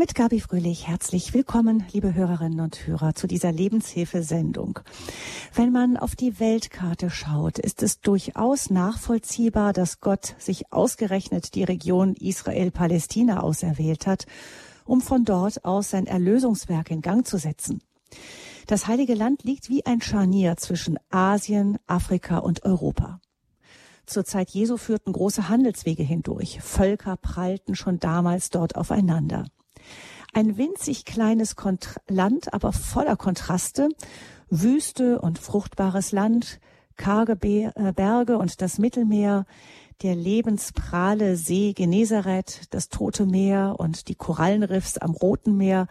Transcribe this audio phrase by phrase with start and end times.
[0.00, 4.80] Mit Gabi Fröhlich herzlich willkommen, liebe Hörerinnen und Hörer, zu dieser Lebenshilfesendung.
[5.54, 11.64] Wenn man auf die Weltkarte schaut, ist es durchaus nachvollziehbar, dass Gott sich ausgerechnet die
[11.64, 14.24] Region Israel-Palästina auserwählt hat,
[14.86, 17.82] um von dort aus sein Erlösungswerk in Gang zu setzen.
[18.68, 23.20] Das Heilige Land liegt wie ein Scharnier zwischen Asien, Afrika und Europa.
[24.06, 26.58] Zur Zeit Jesu führten große Handelswege hindurch.
[26.62, 29.44] Völker prallten schon damals dort aufeinander.
[30.32, 33.88] Ein winzig kleines Kont Land, aber voller Kontraste.
[34.50, 36.60] Wüste und fruchtbares Land,
[36.96, 39.46] karge äh, Berge und das Mittelmeer,
[40.02, 45.86] der lebensprahle See Genezareth, das Tote Meer und die Korallenriffs am Roten Meer.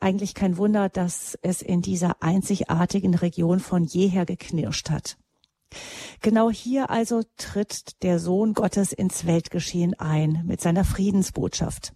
[0.00, 5.18] Eigentlich kein Wunder, dass es in dieser einzigartigen Region von jeher geknirscht hat.
[6.22, 11.92] Genau hier also tritt der Sohn Gottes ins Weltgeschehen ein mit seiner Friedensbotschaft.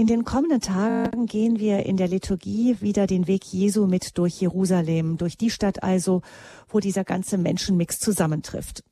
[0.00, 4.40] In den kommenden Tagen gehen wir in der Liturgie wieder den Weg Jesu mit durch
[4.40, 6.22] Jerusalem, durch die Stadt also,
[6.68, 8.84] wo dieser ganze Menschenmix zusammentrifft.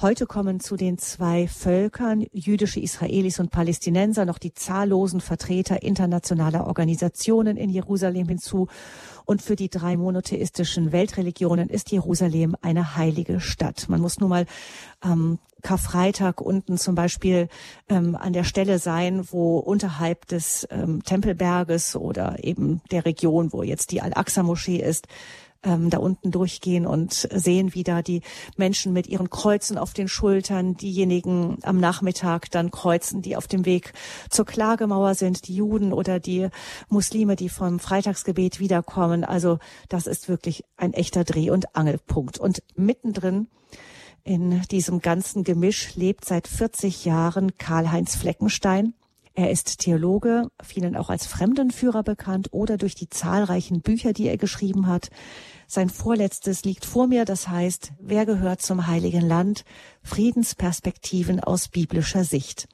[0.00, 6.66] Heute kommen zu den zwei Völkern, jüdische Israelis und Palästinenser, noch die zahllosen Vertreter internationaler
[6.66, 8.66] Organisationen in Jerusalem hinzu.
[9.24, 13.88] Und für die drei monotheistischen Weltreligionen ist Jerusalem eine heilige Stadt.
[13.88, 14.46] Man muss nur mal
[15.04, 17.48] ähm, Karfreitag unten zum Beispiel
[17.88, 23.62] ähm, an der Stelle sein, wo unterhalb des ähm, Tempelberges oder eben der Region, wo
[23.62, 25.06] jetzt die Al-Aqsa-Moschee ist,
[25.64, 28.22] ähm, da unten durchgehen und sehen, wie da die
[28.56, 33.64] Menschen mit ihren Kreuzen auf den Schultern, diejenigen am Nachmittag dann kreuzen, die auf dem
[33.64, 33.92] Weg
[34.30, 36.48] zur Klagemauer sind, die Juden oder die
[36.88, 39.24] Muslime, die vom Freitagsgebet wiederkommen.
[39.24, 42.38] Also das ist wirklich ein echter Dreh- und Angelpunkt.
[42.38, 43.48] Und mittendrin
[44.22, 48.94] in diesem ganzen Gemisch lebt seit 40 Jahren Karl-Heinz Fleckenstein.
[49.36, 54.36] Er ist Theologe, vielen auch als Fremdenführer bekannt oder durch die zahlreichen Bücher, die er
[54.36, 55.10] geschrieben hat.
[55.66, 59.64] Sein vorletztes liegt vor mir, das heißt, wer gehört zum Heiligen Land?
[60.02, 62.68] Friedensperspektiven aus biblischer Sicht.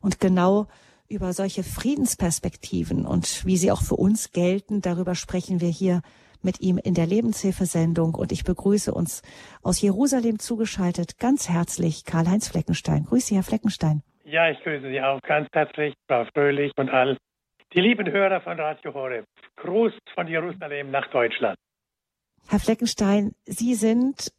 [0.00, 0.68] Und genau
[1.08, 6.02] über solche Friedensperspektiven und wie sie auch für uns gelten, darüber sprechen wir hier
[6.40, 9.22] mit ihm in der Lebenshilfesendung und ich begrüße uns
[9.62, 13.06] aus Jerusalem zugeschaltet ganz herzlich Karl-Heinz Fleckenstein.
[13.06, 14.04] Grüße, Herr Fleckenstein.
[14.28, 17.16] Ja, ich grüße Sie auch ganz herzlich, Frau Fröhlich und all
[17.72, 19.24] die lieben Hörer von Radio Horeb.
[19.54, 21.56] Gruß von Jerusalem nach Deutschland.
[22.48, 24.32] Herr Fleckenstein, Sie sind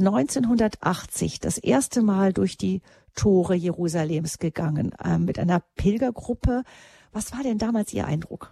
[0.00, 2.82] 1980 das erste Mal durch die
[3.14, 6.64] Tore Jerusalems gegangen äh, mit einer Pilgergruppe.
[7.12, 8.50] Was war denn damals Ihr Eindruck?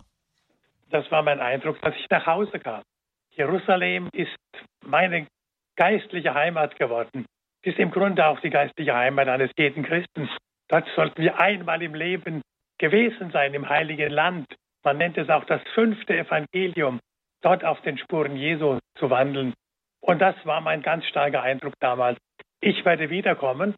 [0.91, 2.83] Das war mein Eindruck, dass ich nach Hause kam.
[3.31, 4.31] Jerusalem ist
[4.85, 5.27] meine
[5.75, 7.27] geistliche Heimat geworden.
[7.63, 10.29] Ist im Grunde auch die geistliche Heimat eines jeden Christen.
[10.69, 12.43] Dort sollten wir einmal im Leben
[12.79, 14.47] gewesen sein, im Heiligen Land.
[14.85, 17.01] Man nennt es auch das fünfte Evangelium
[17.43, 19.55] dort auf den Spuren Jesu zu wandeln.
[20.01, 22.19] Und das war mein ganz starker Eindruck damals.
[22.61, 23.75] Ich werde wiederkommen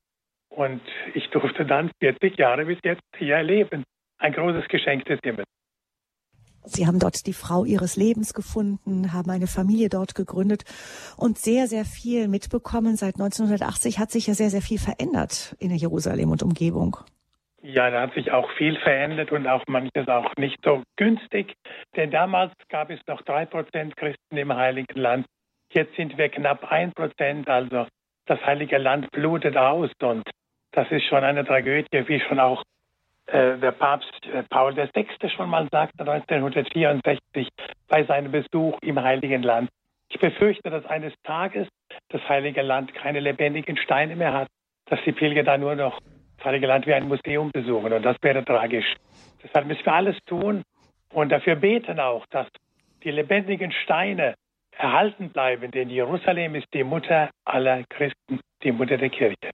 [0.50, 0.82] und
[1.14, 3.84] ich durfte dann 40 Jahre bis jetzt hier erleben.
[4.18, 5.48] Ein großes Geschenk des Himmels.
[6.64, 10.64] Sie haben dort die Frau Ihres Lebens gefunden, haben eine Familie dort gegründet
[11.16, 12.96] und sehr, sehr viel mitbekommen.
[12.96, 16.96] Seit 1980 hat sich ja sehr, sehr viel verändert in Jerusalem und Umgebung.
[17.62, 21.54] Ja, da hat sich auch viel verändert und auch manches auch nicht so günstig.
[21.94, 25.26] Denn damals gab es noch drei Prozent Christen im Heiligen Land.
[25.72, 27.48] Jetzt sind wir knapp ein Prozent.
[27.48, 27.86] Also
[28.26, 30.28] das Heilige Land blutet aus und
[30.72, 32.62] das ist schon eine Tragödie, wie schon auch
[33.58, 35.06] der Papst äh, Paul VI.
[35.28, 37.48] schon mal sagte 1964
[37.88, 39.70] bei seinem Besuch im Heiligen Land.
[40.08, 41.68] Ich befürchte, dass eines Tages
[42.08, 44.48] das Heilige Land keine lebendigen Steine mehr hat,
[44.86, 46.00] dass die Pilger da nur noch
[46.36, 48.96] das Heilige Land wie ein Museum besuchen und das wäre tragisch.
[49.42, 50.62] Deshalb müssen wir alles tun
[51.12, 52.48] und dafür beten auch, dass
[53.04, 54.34] die lebendigen Steine
[54.72, 59.50] erhalten bleiben, denn Jerusalem ist die Mutter aller Christen, die Mutter der Kirche.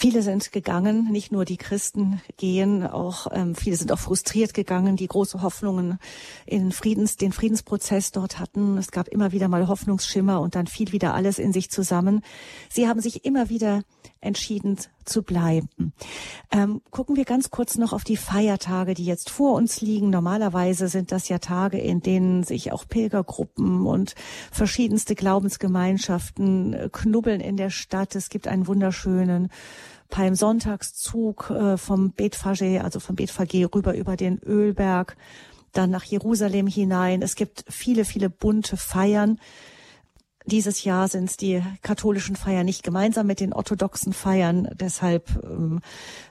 [0.00, 4.96] Viele sind gegangen, nicht nur die Christen gehen, auch ähm, viele sind auch frustriert gegangen,
[4.96, 5.98] die große Hoffnungen
[6.46, 8.78] in Friedens, den Friedensprozess dort hatten.
[8.78, 12.22] Es gab immer wieder mal Hoffnungsschimmer und dann fiel wieder alles in sich zusammen.
[12.70, 13.82] Sie haben sich immer wieder
[14.20, 15.92] entschieden zu bleiben.
[16.50, 20.10] Ähm, gucken wir ganz kurz noch auf die Feiertage, die jetzt vor uns liegen.
[20.10, 24.14] Normalerweise sind das ja Tage, in denen sich auch Pilgergruppen und
[24.52, 28.14] verschiedenste Glaubensgemeinschaften äh, knubbeln in der Stadt.
[28.14, 29.50] Es gibt einen wunderschönen
[30.10, 35.16] Palmsonntagszug äh, vom Betfage, also vom Betfage rüber über den Ölberg,
[35.72, 37.22] dann nach Jerusalem hinein.
[37.22, 39.38] Es gibt viele, viele bunte Feiern.
[40.50, 44.68] Dieses Jahr sind die katholischen Feiern nicht gemeinsam mit den orthodoxen Feiern.
[44.80, 45.80] Deshalb ähm,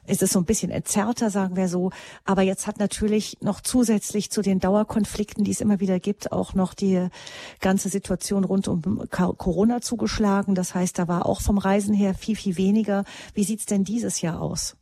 [0.08, 1.92] ist es so ein bisschen entzerrter, sagen wir so.
[2.26, 6.54] Aber jetzt hat natürlich noch zusätzlich zu den Dauerkonflikten, die es immer wieder gibt, auch
[6.54, 7.08] noch die
[7.62, 10.54] ganze Situation rund um Corona zugeschlagen.
[10.54, 13.06] Das heißt, da war auch vom Reisen her viel, viel weniger.
[13.34, 14.76] Wie sieht's denn dieses Jahr aus?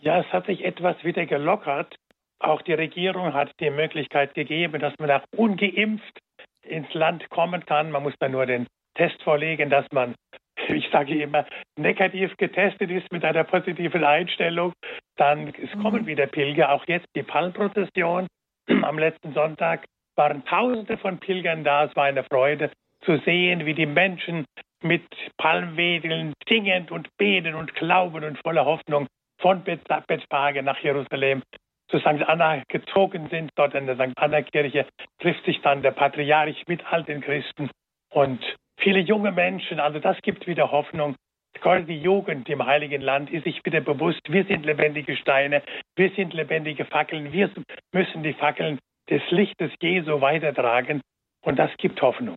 [0.00, 1.96] Ja, es hat sich etwas wieder gelockert.
[2.38, 6.20] Auch die Regierung hat die Möglichkeit gegeben, dass man auch ungeimpft
[6.68, 7.90] ins Land kommen kann.
[7.90, 10.14] Man muss dann nur den Test vorlegen, dass man,
[10.68, 11.46] ich sage immer,
[11.78, 14.72] negativ getestet ist mit einer positiven Einstellung.
[15.16, 15.82] Dann es mhm.
[15.82, 16.72] kommen wieder Pilger.
[16.72, 18.26] Auch jetzt die Palmprozession
[18.82, 19.84] am letzten Sonntag
[20.16, 21.84] waren Tausende von Pilgern da.
[21.84, 22.70] Es war eine Freude
[23.04, 24.46] zu sehen, wie die Menschen
[24.82, 25.04] mit
[25.36, 29.06] Palmwedeln singend und beten und glauben und voller Hoffnung
[29.38, 31.42] von Bethphage nach Jerusalem
[31.88, 32.22] zu St.
[32.26, 33.50] Anna gezogen sind.
[33.56, 34.16] Dort in der St.
[34.16, 34.86] Anna-Kirche
[35.20, 37.70] trifft sich dann der Patriarch mit all den Christen
[38.10, 38.40] und
[38.78, 39.80] viele junge Menschen.
[39.80, 41.16] Also das gibt wieder Hoffnung.
[41.60, 45.62] Gerade die Jugend im Heiligen Land ist sich wieder bewusst, wir sind lebendige Steine,
[45.96, 47.50] wir sind lebendige Fackeln, wir
[47.92, 48.78] müssen die Fackeln
[49.08, 51.00] des Lichtes Jesu weitertragen
[51.42, 52.36] und das gibt Hoffnung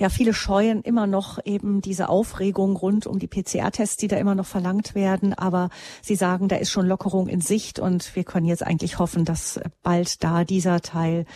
[0.00, 4.34] ja, viele scheuen immer noch eben diese Aufregung rund um die PCR-Tests, die da immer
[4.34, 5.34] noch verlangt werden.
[5.34, 5.68] Aber
[6.00, 9.60] sie sagen, da ist schon Lockerung in Sicht und wir können jetzt eigentlich hoffen, dass
[9.82, 11.26] bald da dieser Teil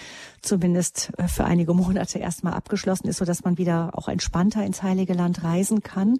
[0.41, 5.13] zumindest äh, für einige Monate erstmal abgeschlossen ist, sodass man wieder auch entspannter ins Heilige
[5.13, 6.17] Land reisen kann.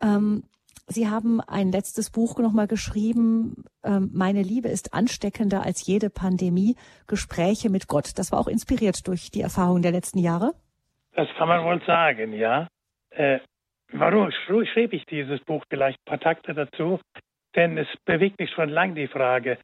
[0.00, 0.44] Ähm,
[0.90, 6.76] Sie haben ein letztes Buch nochmal geschrieben, ähm, Meine Liebe ist ansteckender als jede Pandemie,
[7.06, 8.12] Gespräche mit Gott.
[8.14, 10.54] Das war auch inspiriert durch die Erfahrungen der letzten Jahre.
[11.18, 12.68] Das kann man wohl sagen, ja.
[13.10, 13.40] Äh,
[13.90, 15.64] warum schrieb ich dieses Buch?
[15.68, 17.00] Vielleicht ein paar Takte dazu.
[17.56, 19.58] Denn es bewegt mich schon lange die Frage,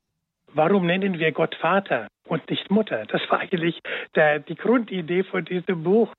[0.49, 3.07] warum nennen wir Gott Vater und nicht Mutter?
[3.07, 3.79] Das war eigentlich
[4.17, 6.13] der, die Grundidee von diesem Buch.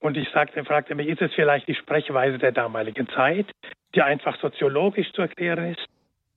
[0.00, 3.46] Und ich sagte, fragte mich, ist es vielleicht die Sprechweise der damaligen Zeit,
[3.94, 5.86] die einfach soziologisch zu erklären ist?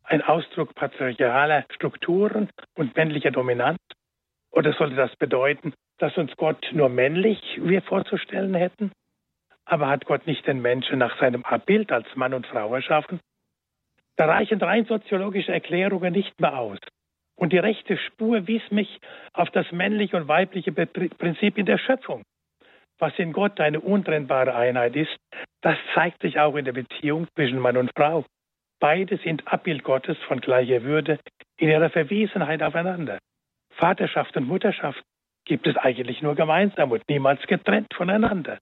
[0.06, 3.80] Ein Ausdruck patriarchaler Strukturen und männlicher Dominanz?
[4.52, 8.92] Oder sollte das bedeuten, dass uns Gott nur männlich wir vorzustellen hätten?
[9.66, 13.20] Aber hat Gott nicht den Menschen nach seinem Abbild als Mann und Frau erschaffen?
[14.16, 16.80] Da reichen rein soziologische Erklärungen nicht mehr aus.
[17.36, 19.00] Und die rechte Spur wies mich
[19.34, 22.24] auf das männliche und weibliche Prinzip in der Schöpfung.
[22.98, 25.16] Was in Gott eine untrennbare Einheit ist,
[25.62, 28.26] das zeigt sich auch in der Beziehung zwischen Mann und Frau.
[28.80, 31.20] Beide sind Abbild Gottes von gleicher Würde
[31.58, 33.20] in ihrer Verwiesenheit aufeinander.
[33.76, 35.04] Vaterschaft und Mutterschaft
[35.48, 38.60] gibt es eigentlich nur gemeinsam und niemals getrennt voneinander.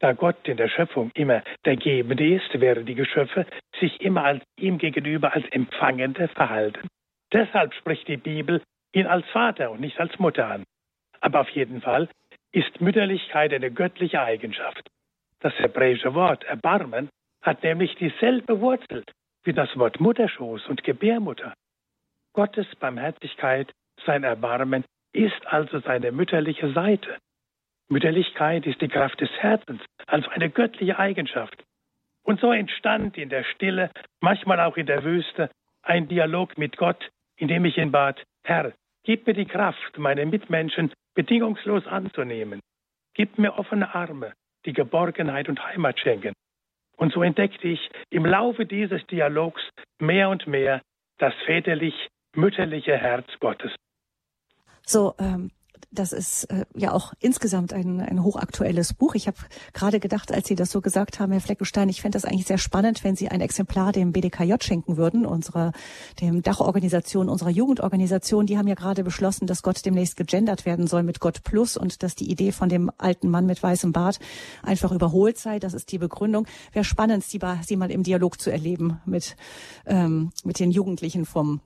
[0.00, 3.46] Da Gott in der Schöpfung immer der Gebende ist, wären die Geschöpfe
[3.80, 6.86] sich immer als ihm gegenüber als Empfangende verhalten.
[7.32, 8.62] Deshalb spricht die Bibel
[8.92, 10.64] ihn als Vater und nicht als Mutter an.
[11.20, 12.08] Aber auf jeden Fall
[12.52, 14.88] ist Mütterlichkeit eine göttliche Eigenschaft.
[15.40, 17.08] Das hebräische Wort Erbarmen
[17.42, 19.04] hat nämlich dieselbe Wurzel
[19.44, 21.54] wie das Wort Mutterschoß und Gebärmutter.
[22.34, 23.72] Gottes Barmherzigkeit
[24.04, 24.84] sein Erbarmen
[25.18, 27.18] ist also seine mütterliche Seite.
[27.88, 31.64] Mütterlichkeit ist die Kraft des Herzens, also eine göttliche Eigenschaft.
[32.22, 35.50] Und so entstand in der Stille, manchmal auch in der Wüste,
[35.82, 38.72] ein Dialog mit Gott, in dem ich ihn bat, Herr,
[39.04, 42.60] gib mir die Kraft, meine Mitmenschen bedingungslos anzunehmen.
[43.14, 44.34] Gib mir offene Arme,
[44.66, 46.34] die Geborgenheit und Heimat schenken.
[46.96, 49.62] Und so entdeckte ich im Laufe dieses Dialogs
[49.98, 50.82] mehr und mehr
[51.18, 53.74] das väterlich-mütterliche Herz Gottes.
[54.88, 55.50] So, ähm,
[55.90, 59.14] das ist äh, ja auch insgesamt ein, ein hochaktuelles Buch.
[59.14, 59.36] Ich habe
[59.74, 62.56] gerade gedacht, als Sie das so gesagt haben, Herr Fleckenstein, ich fände das eigentlich sehr
[62.56, 65.72] spannend, wenn Sie ein Exemplar dem BDKJ schenken würden, unserer,
[66.22, 68.46] dem Dachorganisation, unserer Jugendorganisation.
[68.46, 72.02] Die haben ja gerade beschlossen, dass Gott demnächst gegendert werden soll mit Gott Plus und
[72.02, 74.20] dass die Idee von dem alten Mann mit weißem Bart
[74.62, 75.58] einfach überholt sei.
[75.58, 76.46] Das ist die Begründung.
[76.72, 79.36] Wäre spannend, Sie, Sie mal im Dialog zu erleben mit,
[79.84, 81.60] ähm, mit den Jugendlichen vom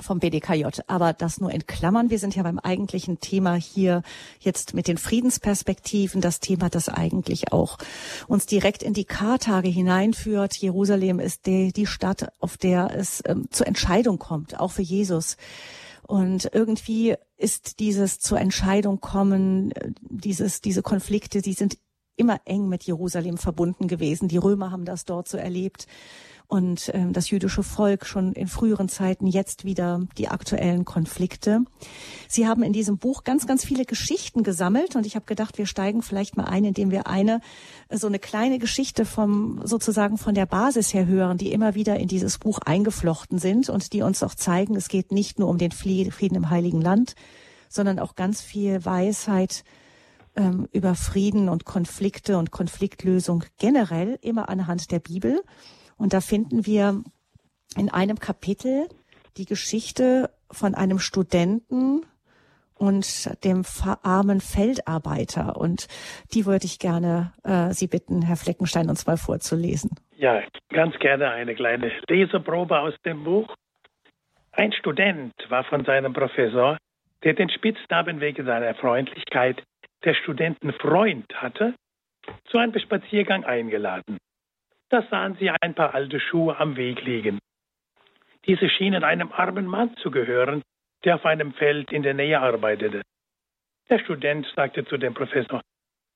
[0.00, 0.66] vom BDKJ.
[0.86, 2.10] Aber das nur in Klammern.
[2.10, 4.02] Wir sind ja beim eigentlichen Thema hier
[4.40, 6.20] jetzt mit den Friedensperspektiven.
[6.20, 7.78] Das Thema, das eigentlich auch
[8.26, 10.56] uns direkt in die Kartage hineinführt.
[10.56, 15.36] Jerusalem ist die, die Stadt, auf der es ähm, zur Entscheidung kommt, auch für Jesus.
[16.06, 21.78] Und irgendwie ist dieses zur Entscheidung kommen, äh, dieses, diese Konflikte, die sind
[22.16, 24.28] immer eng mit Jerusalem verbunden gewesen.
[24.28, 25.86] Die Römer haben das dort so erlebt
[26.48, 31.64] und ähm, das jüdische Volk schon in früheren Zeiten, jetzt wieder die aktuellen Konflikte.
[32.28, 35.66] Sie haben in diesem Buch ganz, ganz viele Geschichten gesammelt und ich habe gedacht, wir
[35.66, 37.40] steigen vielleicht mal ein, indem wir eine
[37.90, 42.08] so eine kleine Geschichte vom sozusagen von der Basis her hören, die immer wieder in
[42.08, 45.72] dieses Buch eingeflochten sind und die uns auch zeigen, es geht nicht nur um den
[45.72, 47.14] Frieden im Heiligen Land,
[47.68, 49.64] sondern auch ganz viel Weisheit
[50.36, 55.42] ähm, über Frieden und Konflikte und Konfliktlösung generell immer anhand der Bibel.
[55.96, 57.02] Und da finden wir
[57.76, 58.88] in einem Kapitel
[59.36, 62.02] die Geschichte von einem Studenten
[62.74, 63.62] und dem
[64.02, 65.56] armen Feldarbeiter.
[65.56, 65.86] Und
[66.32, 69.90] die würde ich gerne äh, Sie bitten, Herr Fleckenstein, uns mal vorzulesen.
[70.16, 73.54] Ja, ganz gerne eine kleine Leseprobe aus dem Buch.
[74.52, 76.78] Ein Student war von seinem Professor,
[77.24, 79.62] der den Spitznamen wegen seiner Freundlichkeit
[80.04, 81.74] der Studentenfreund hatte,
[82.46, 84.18] zu einem Spaziergang eingeladen.
[84.94, 87.40] Da sahen sie ein paar alte Schuhe am Weg liegen.
[88.46, 90.62] Diese schienen einem armen Mann zu gehören,
[91.02, 93.02] der auf einem Feld in der Nähe arbeitete.
[93.90, 95.62] Der Student sagte zu dem Professor,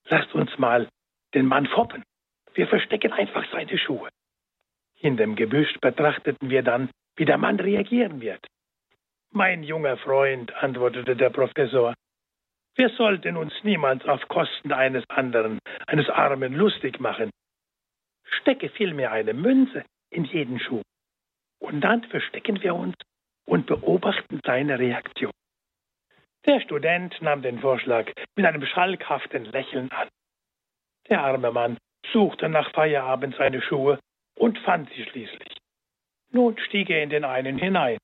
[0.05, 0.89] lasst uns mal
[1.35, 2.05] den Mann foppen.
[2.55, 4.11] Wir verstecken einfach seine Schuhe.
[5.01, 8.47] In dem Gebüsch betrachteten wir dann, wie der Mann reagieren wird.
[9.33, 11.95] Mein junger Freund, antwortete der Professor,
[12.77, 15.59] wir sollten uns niemals auf Kosten eines anderen,
[15.89, 17.33] eines Armen lustig machen.
[18.41, 20.83] Stecke vielmehr eine Münze in jeden Schuh.
[21.61, 22.95] Und dann verstecken wir uns
[23.47, 25.33] und beobachten seine Reaktion.
[26.47, 28.07] Der Student nahm den Vorschlag
[28.37, 30.09] mit einem schalkhaften Lächeln an.
[31.09, 31.79] Der arme Mann
[32.13, 33.99] suchte nach Feierabend seine Schuhe
[34.37, 35.57] und fand sie schließlich.
[36.31, 37.99] Nun stieg er in den einen hinein.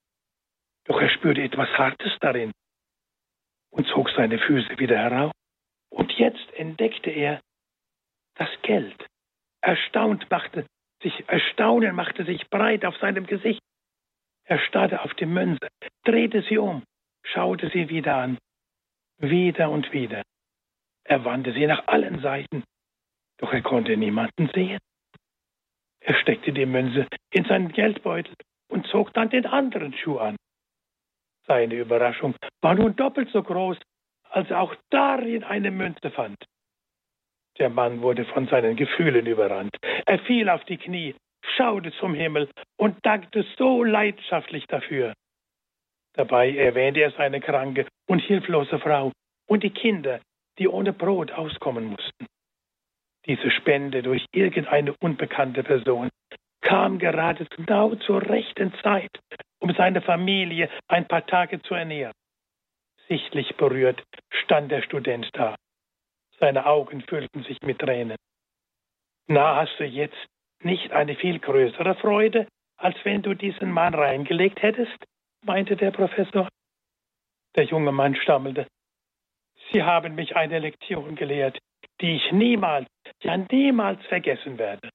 [0.85, 2.51] Doch er spürte etwas Hartes darin
[3.71, 5.31] und zog seine Füße wieder heraus.
[5.89, 7.41] Und jetzt entdeckte er
[8.35, 9.05] das Geld.
[9.65, 10.67] Erstaunt machte
[11.01, 13.61] sich, Erstaunen machte sich breit auf seinem Gesicht.
[14.43, 15.67] Er starrte auf die Münze,
[16.03, 16.83] drehte sie um,
[17.23, 18.37] schaute sie wieder an.
[19.17, 20.21] Wieder und wieder.
[21.03, 22.63] Er wandte sie nach allen Seiten,
[23.37, 24.77] doch er konnte niemanden sehen.
[25.99, 28.35] Er steckte die Münze in seinen Geldbeutel
[28.69, 30.35] und zog dann den anderen Schuh an.
[31.47, 33.79] Seine Überraschung war nun doppelt so groß,
[34.29, 36.37] als er auch darin eine Münze fand.
[37.57, 39.75] Der Mann wurde von seinen Gefühlen überrannt.
[40.05, 41.15] Er fiel auf die Knie,
[41.55, 45.13] schaute zum Himmel und dankte so leidenschaftlich dafür.
[46.13, 49.11] Dabei erwähnte er seine kranke und hilflose Frau
[49.47, 50.21] und die Kinder,
[50.57, 52.27] die ohne Brot auskommen mussten.
[53.25, 56.09] Diese Spende durch irgendeine unbekannte Person
[56.61, 59.11] kam gerade genau zur rechten Zeit,
[59.59, 62.13] um seine Familie ein paar Tage zu ernähren.
[63.07, 65.55] Sichtlich berührt stand der Student da.
[66.39, 68.17] Seine Augen füllten sich mit Tränen.
[69.27, 70.17] Na, hast du jetzt
[70.61, 74.97] nicht eine viel größere Freude, als wenn du diesen Mann reingelegt hättest?
[75.43, 76.47] meinte der Professor.
[77.55, 78.67] Der junge Mann stammelte.
[79.71, 81.59] Sie haben mich eine Lektion gelehrt,
[82.01, 82.87] die ich niemals,
[83.21, 84.89] ja niemals vergessen werde.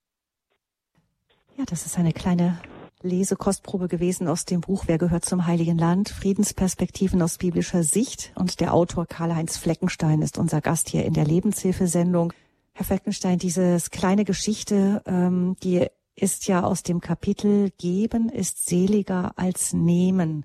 [1.57, 2.61] Ja, das ist eine kleine
[3.03, 6.11] Lesekostprobe gewesen aus dem Buch Wer gehört zum Heiligen Land?
[6.11, 8.33] Friedensperspektiven aus biblischer Sicht.
[8.35, 12.33] Und der Autor Karl-Heinz Fleckenstein ist unser Gast hier in der Lebenshilfesendung.
[12.73, 19.33] Herr Fleckenstein, dieses kleine Geschichte, ähm, die ist ja aus dem Kapitel Geben ist seliger
[19.37, 20.45] als Nehmen.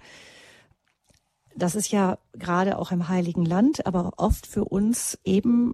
[1.58, 5.74] Das ist ja gerade auch im Heiligen Land, aber oft für uns eben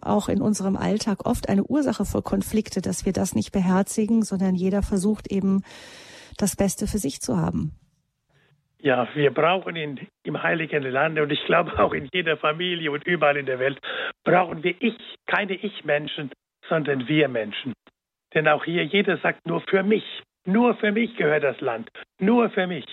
[0.00, 4.54] auch in unserem Alltag oft eine Ursache für Konflikte, dass wir das nicht beherzigen, sondern
[4.54, 5.62] jeder versucht eben
[6.38, 7.72] das Beste für sich zu haben.
[8.80, 13.04] Ja, wir brauchen in, im Heiligen Lande und ich glaube auch in jeder Familie und
[13.04, 13.80] überall in der Welt
[14.24, 16.30] brauchen wir Ich, keine Ich-Menschen,
[16.68, 17.72] sondern wir Menschen.
[18.34, 20.04] Denn auch hier jeder sagt nur für mich,
[20.44, 21.90] nur für mich gehört das Land,
[22.20, 22.86] nur für mich.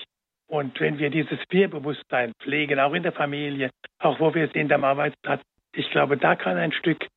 [0.47, 4.83] Und wenn wir dieses Wir-Bewusstsein pflegen, auch in der Familie, auch wo wir sind am
[4.83, 5.41] Arbeitsplatz,
[5.73, 7.07] ich glaube, da kann ein Stück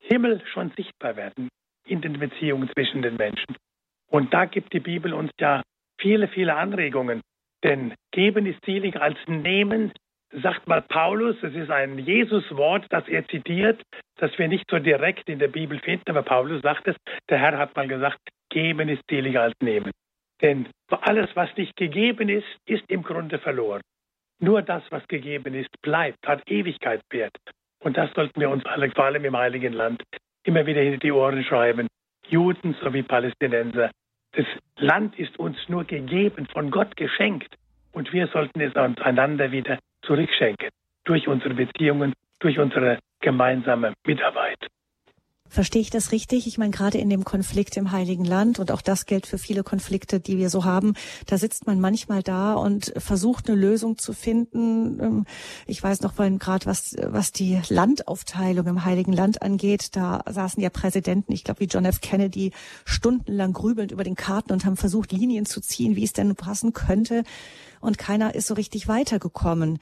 [0.00, 1.48] Himmel schon sichtbar werden
[1.86, 3.56] in den Beziehungen zwischen den Menschen.
[4.12, 5.62] Und da gibt die Bibel uns ja
[5.98, 7.22] viele, viele Anregungen.
[7.64, 9.90] Denn geben ist seliger als nehmen,
[10.42, 11.36] sagt mal Paulus.
[11.42, 13.82] Es ist ein Jesus-Wort, das er zitiert,
[14.16, 16.96] das wir nicht so direkt in der Bibel finden, aber Paulus sagt es.
[17.30, 18.18] Der Herr hat mal gesagt,
[18.50, 19.92] geben ist seliger als nehmen.
[20.42, 23.80] Denn alles, was nicht gegeben ist, ist im Grunde verloren.
[24.40, 27.32] Nur das, was gegeben ist, bleibt, hat Ewigkeitswert.
[27.82, 30.02] Und das sollten wir uns alle, vor allem im Heiligen Land,
[30.44, 31.86] immer wieder hinter die Ohren schreiben.
[32.28, 33.90] Juden sowie Palästinenser.
[34.32, 34.46] Das
[34.76, 37.54] Land ist uns nur gegeben, von Gott geschenkt.
[37.92, 40.70] Und wir sollten es uns einander wieder zurückschenken.
[41.04, 44.58] Durch unsere Beziehungen, durch unsere gemeinsame Mitarbeit.
[45.52, 46.46] Verstehe ich das richtig?
[46.46, 49.62] Ich meine, gerade in dem Konflikt im Heiligen Land und auch das gilt für viele
[49.62, 50.94] Konflikte, die wir so haben,
[51.26, 54.98] da sitzt man manchmal da und versucht eine Lösung zu finden.
[54.98, 55.26] Ähm,
[55.66, 60.62] ich weiß noch vorhin gerade, was, was die Landaufteilung im Heiligen Land angeht, da saßen
[60.62, 62.00] ja Präsidenten, ich glaube wie John F.
[62.00, 62.52] Kennedy,
[62.86, 66.72] stundenlang grübelnd über den Karten und haben versucht, Linien zu ziehen, wie es denn passen
[66.72, 67.24] könnte.
[67.82, 69.78] Und keiner ist so richtig weitergekommen.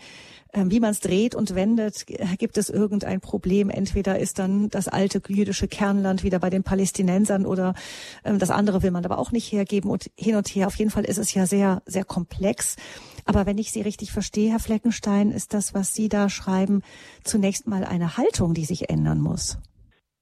[0.53, 2.07] Ähm, wie man es dreht und wendet,
[2.39, 3.71] gibt es irgendein Problem.
[3.71, 7.75] Entweder ist dann das alte jüdische Kernland wieder bei den Palästinensern oder
[8.25, 10.67] ähm, das andere will man aber auch nicht hergeben und hin und her.
[10.67, 12.77] Auf jeden Fall ist es ja sehr, sehr komplex.
[13.27, 16.83] Aber wenn ich Sie richtig verstehe, Herr Fleckenstein, ist das, was Sie da schreiben,
[17.23, 19.61] zunächst mal eine Haltung, die sich ändern muss.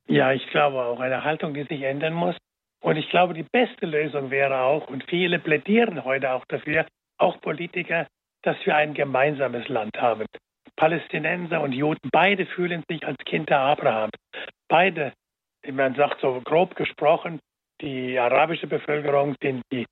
[0.08, 2.36] Ja, ich glaube auch eine Haltung, die sich ändern muss.
[2.80, 6.86] Und ich glaube, die beste Lösung wäre auch, und viele plädieren heute auch dafür,
[7.18, 8.06] auch Politiker,
[8.42, 10.26] dass wir ein gemeinsames Land haben.
[10.76, 14.12] Palästinenser und Juden, beide fühlen sich als Kinder Abrahams.
[14.68, 15.12] Beide,
[15.70, 17.40] man sagt so grob gesprochen,
[17.80, 19.86] die arabische Bevölkerung sind die,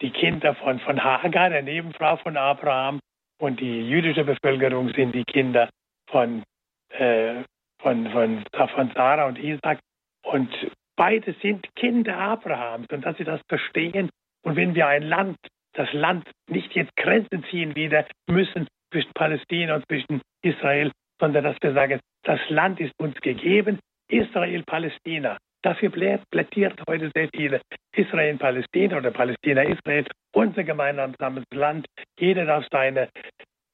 [0.00, 3.00] die Kinder von, von Hagar, der Nebenfrau von Abraham,
[3.40, 5.68] und die jüdische Bevölkerung sind die Kinder
[6.10, 6.42] von,
[6.90, 7.44] äh,
[7.80, 9.78] von, von, von Sarah und Isaac.
[10.24, 10.50] Und
[10.96, 12.86] beide sind Kinder Abrahams.
[12.90, 14.10] Und dass sie das verstehen.
[14.42, 15.36] Und wenn wir ein Land
[15.78, 21.56] das Land nicht jetzt Grenzen ziehen wieder müssen zwischen Palästina und zwischen Israel, sondern dass
[21.60, 23.78] wir sagen, das Land ist uns gegeben,
[24.10, 25.38] Israel, Palästina.
[25.62, 27.60] Dafür plädiert heute sehr viele
[27.94, 31.86] Israel, Palästina oder Palästina, Israel, unser gemeinsames Land.
[32.18, 33.08] Jeder darf seine,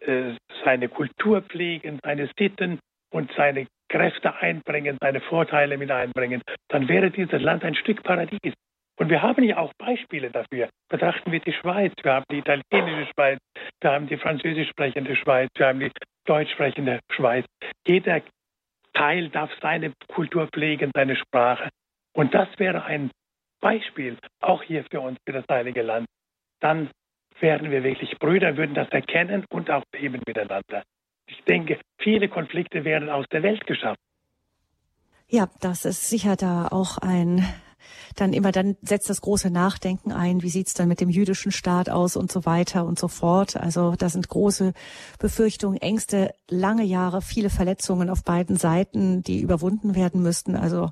[0.01, 2.81] äh, seine Kultur pflegen, seine Sitten
[3.13, 6.43] und seine Kräfte einbringen, seine Vorteile mit einbringen.
[6.69, 8.53] Dann wäre dieses Land ein Stück Paradies.
[8.97, 10.69] Und wir haben ja auch Beispiele dafür.
[10.89, 13.39] Betrachten wir die Schweiz, wir haben die italienische Schweiz,
[13.81, 15.91] wir haben die französisch sprechende Schweiz, wir haben die
[16.25, 17.45] deutsch sprechende Schweiz.
[17.87, 18.23] Jeder
[18.93, 21.71] Teil darf seine Kultur pflegen, seine Sprache.
[22.13, 23.11] Und das wäre ein
[23.61, 26.07] Beispiel, auch hier für uns, für das Heilige Land.
[26.61, 26.91] Dann
[27.41, 30.85] wären wir wirklich Brüder, würden das erkennen und auch leben miteinander.
[31.27, 34.01] Ich denke, viele Konflikte werden aus der Welt geschaffen.
[35.29, 37.45] Ja, das ist sicher da auch ein
[38.17, 41.91] dann immer dann setzt das große Nachdenken ein, wie sieht's dann mit dem jüdischen Staat
[41.91, 43.57] aus und so weiter und so fort.
[43.57, 44.73] Also da sind große
[45.19, 50.57] Befürchtungen, Ängste, lange Jahre, viele Verletzungen auf beiden Seiten, die überwunden werden müssten.
[50.57, 50.91] Also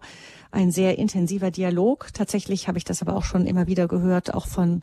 [0.51, 2.09] ein sehr intensiver Dialog.
[2.13, 4.83] Tatsächlich habe ich das aber auch schon immer wieder gehört, auch von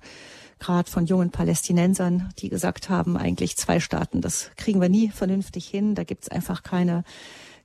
[0.60, 5.68] gerade von jungen Palästinensern, die gesagt haben, eigentlich zwei Staaten, das kriegen wir nie vernünftig
[5.68, 5.96] hin.
[5.96, 7.04] Da gibt's einfach keine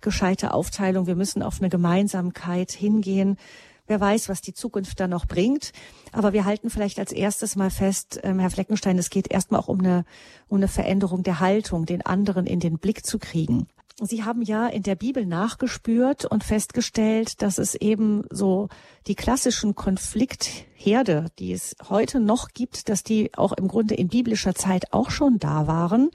[0.00, 1.06] gescheite Aufteilung.
[1.06, 3.36] Wir müssen auf eine Gemeinsamkeit hingehen.
[3.86, 5.72] Wer weiß, was die Zukunft da noch bringt.
[6.12, 9.68] Aber wir halten vielleicht als erstes mal fest, ähm, Herr Fleckenstein, es geht erstmal auch
[9.68, 10.04] um eine,
[10.48, 13.66] um eine Veränderung der Haltung, den anderen in den Blick zu kriegen.
[14.00, 18.68] Sie haben ja in der Bibel nachgespürt und festgestellt, dass es eben so
[19.06, 24.56] die klassischen Konfliktherde, die es heute noch gibt, dass die auch im Grunde in biblischer
[24.56, 26.10] Zeit auch schon da waren.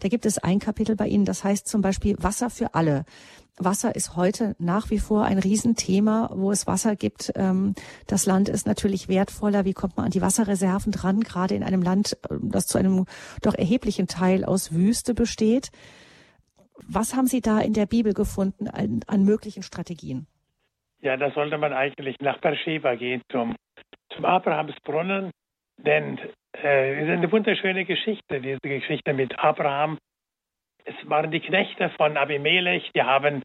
[0.00, 3.04] Da gibt es ein Kapitel bei Ihnen, das heißt zum Beispiel Wasser für alle.
[3.64, 7.32] Wasser ist heute nach wie vor ein Riesenthema, wo es Wasser gibt.
[7.36, 7.74] Ähm,
[8.06, 9.64] das Land ist natürlich wertvoller.
[9.64, 13.06] Wie kommt man an die Wasserreserven dran, gerade in einem Land, äh, das zu einem
[13.42, 15.70] doch erheblichen Teil aus Wüste besteht?
[16.88, 20.26] Was haben Sie da in der Bibel gefunden an, an möglichen Strategien?
[21.02, 23.56] Ja, da sollte man eigentlich nach Beersheba gehen zum,
[24.14, 25.30] zum Abrahamsbrunnen,
[25.78, 26.18] denn
[26.62, 29.98] äh, es ist eine wunderschöne Geschichte, diese Geschichte mit Abraham
[30.84, 33.42] es waren die Knechte von Abimelech, die haben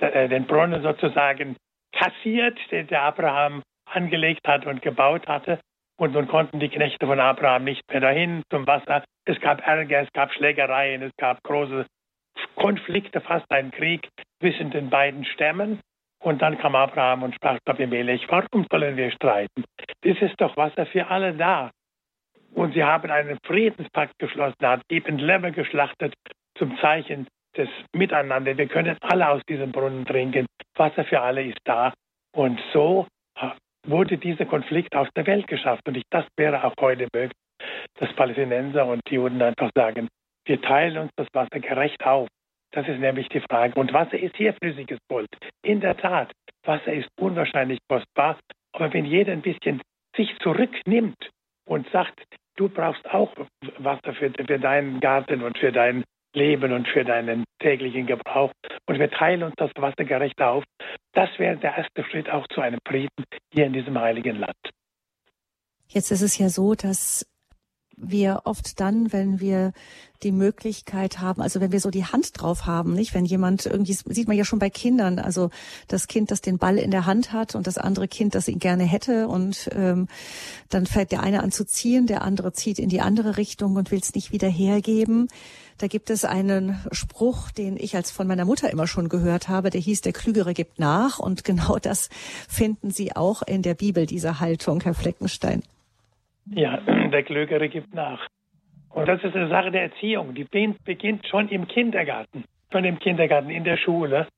[0.00, 1.56] den Brunnen sozusagen
[1.92, 5.60] kassiert, den der Abraham angelegt hat und gebaut hatte.
[5.96, 9.04] Und nun konnten die Knechte von Abraham nicht mehr dahin zum Wasser.
[9.24, 11.86] Es gab Ärger, es gab Schlägereien, es gab große
[12.56, 14.08] Konflikte, fast ein Krieg
[14.40, 15.80] zwischen den beiden Stämmen.
[16.20, 19.64] Und dann kam Abraham und sprach zu Abimelech, warum sollen wir streiten?
[20.02, 21.70] Es ist doch Wasser für alle da.
[22.54, 26.14] Und sie haben einen Friedenspakt geschlossen, hat eben Lämmer geschlachtet
[26.56, 27.26] zum Zeichen
[27.56, 28.56] des Miteinander.
[28.56, 30.46] Wir können alle aus diesem Brunnen trinken.
[30.76, 31.92] Wasser für alle ist da.
[32.34, 33.06] Und so
[33.86, 35.86] wurde dieser Konflikt aus der Welt geschafft.
[35.86, 37.32] Und ich, das wäre auch heute möglich,
[37.98, 40.08] dass Palästinenser und die Juden einfach sagen,
[40.46, 42.28] wir teilen uns das Wasser gerecht auf.
[42.72, 43.78] Das ist nämlich die Frage.
[43.78, 45.28] Und Wasser ist hier flüssiges Gold.
[45.62, 46.32] In der Tat,
[46.64, 48.38] Wasser ist unwahrscheinlich kostbar.
[48.72, 49.80] Aber wenn jeder ein bisschen
[50.16, 51.30] sich zurücknimmt
[51.66, 52.20] und sagt,
[52.56, 53.32] du brauchst auch
[53.78, 58.52] Wasser für, für deinen Garten und für dein Leben und für deinen täglichen Gebrauch.
[58.86, 60.64] Und wir teilen uns das Wasser gerecht auf.
[61.12, 64.56] Das wäre der erste Schritt auch zu einem Frieden hier in diesem heiligen Land.
[65.88, 67.26] Jetzt ist es ja so, dass
[67.96, 69.72] wir oft dann, wenn wir
[70.22, 73.14] die Möglichkeit haben, also wenn wir so die Hand drauf haben, nicht?
[73.14, 75.50] Wenn jemand irgendwie, sieht man ja schon bei Kindern, also
[75.88, 78.58] das Kind, das den Ball in der Hand hat und das andere Kind, das ihn
[78.58, 80.08] gerne hätte und ähm,
[80.70, 83.90] dann fällt der eine an zu ziehen, der andere zieht in die andere Richtung und
[83.90, 85.28] will es nicht wieder hergeben.
[85.78, 89.70] Da gibt es einen Spruch, den ich als von meiner Mutter immer schon gehört habe,
[89.70, 92.08] der hieß, der Klügere gibt nach und genau das
[92.48, 95.62] finden Sie auch in der Bibel, diese Haltung, Herr Fleckenstein.
[96.46, 96.78] Ja,
[97.12, 98.26] der Klügere gibt nach.
[98.90, 100.34] Und das ist eine Sache der Erziehung.
[100.34, 104.28] Die beginnt schon im Kindergarten, schon im Kindergarten, in der Schule.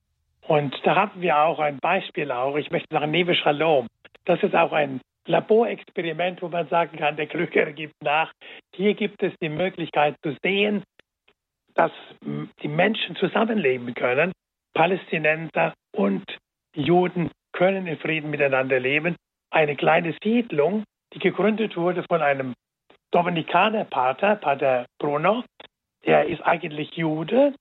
[0.48, 3.88] Und da haben wir auch ein Beispiel auch, ich möchte sagen, Neve Shalom.
[4.24, 8.32] Das ist auch ein Laborexperiment, wo man sagen kann, der Klügere gibt nach.
[8.74, 10.84] Hier gibt es die Möglichkeit zu sehen,
[11.76, 11.92] dass
[12.62, 14.32] die Menschen zusammenleben können.
[14.74, 16.24] Palästinenser und
[16.74, 19.16] Juden können in Frieden miteinander leben.
[19.50, 20.84] Eine kleine Siedlung,
[21.14, 22.54] die gegründet wurde von einem
[23.12, 25.44] Dominikanerpater, Pater Bruno.
[26.02, 27.54] Er ist eigentlich Jude,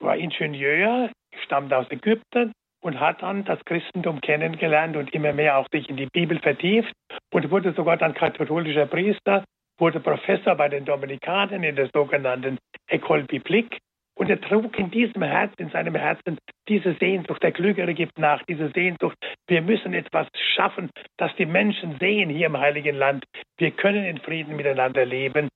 [0.00, 1.10] war Ingenieur,
[1.44, 5.96] stammt aus Ägypten und hat dann das Christentum kennengelernt und immer mehr auch sich in
[5.96, 6.92] die Bibel vertieft
[7.32, 9.44] und wurde sogar dann katholischer Priester,
[9.82, 12.56] wurde Professor bei den Dominikanern in der sogenannten
[12.88, 13.78] École Biblique
[14.14, 17.42] und er trug in diesem Herz, in seinem Herzen, diese Sehnsucht.
[17.42, 19.16] Der Klügere gibt nach, diese Sehnsucht.
[19.48, 23.24] Wir müssen etwas schaffen, dass die Menschen sehen hier im Heiligen Land.
[23.58, 25.48] Wir können in Frieden miteinander leben.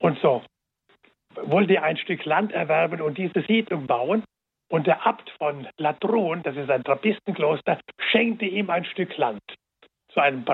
[0.00, 0.42] Und so
[1.36, 4.24] wollte er ein Stück Land erwerben und diese Siedlung bauen.
[4.68, 7.78] Und der Abt von Latron, das ist ein Trappistenkloster,
[8.10, 9.40] schenkte ihm ein Stück Land
[10.18, 10.44] zu einem,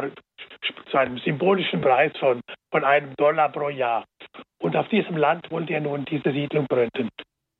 [0.91, 4.05] zu einem symbolischen Preis von, von einem Dollar pro Jahr.
[4.61, 7.09] Und auf diesem Land wollte er nun diese Siedlung gründen.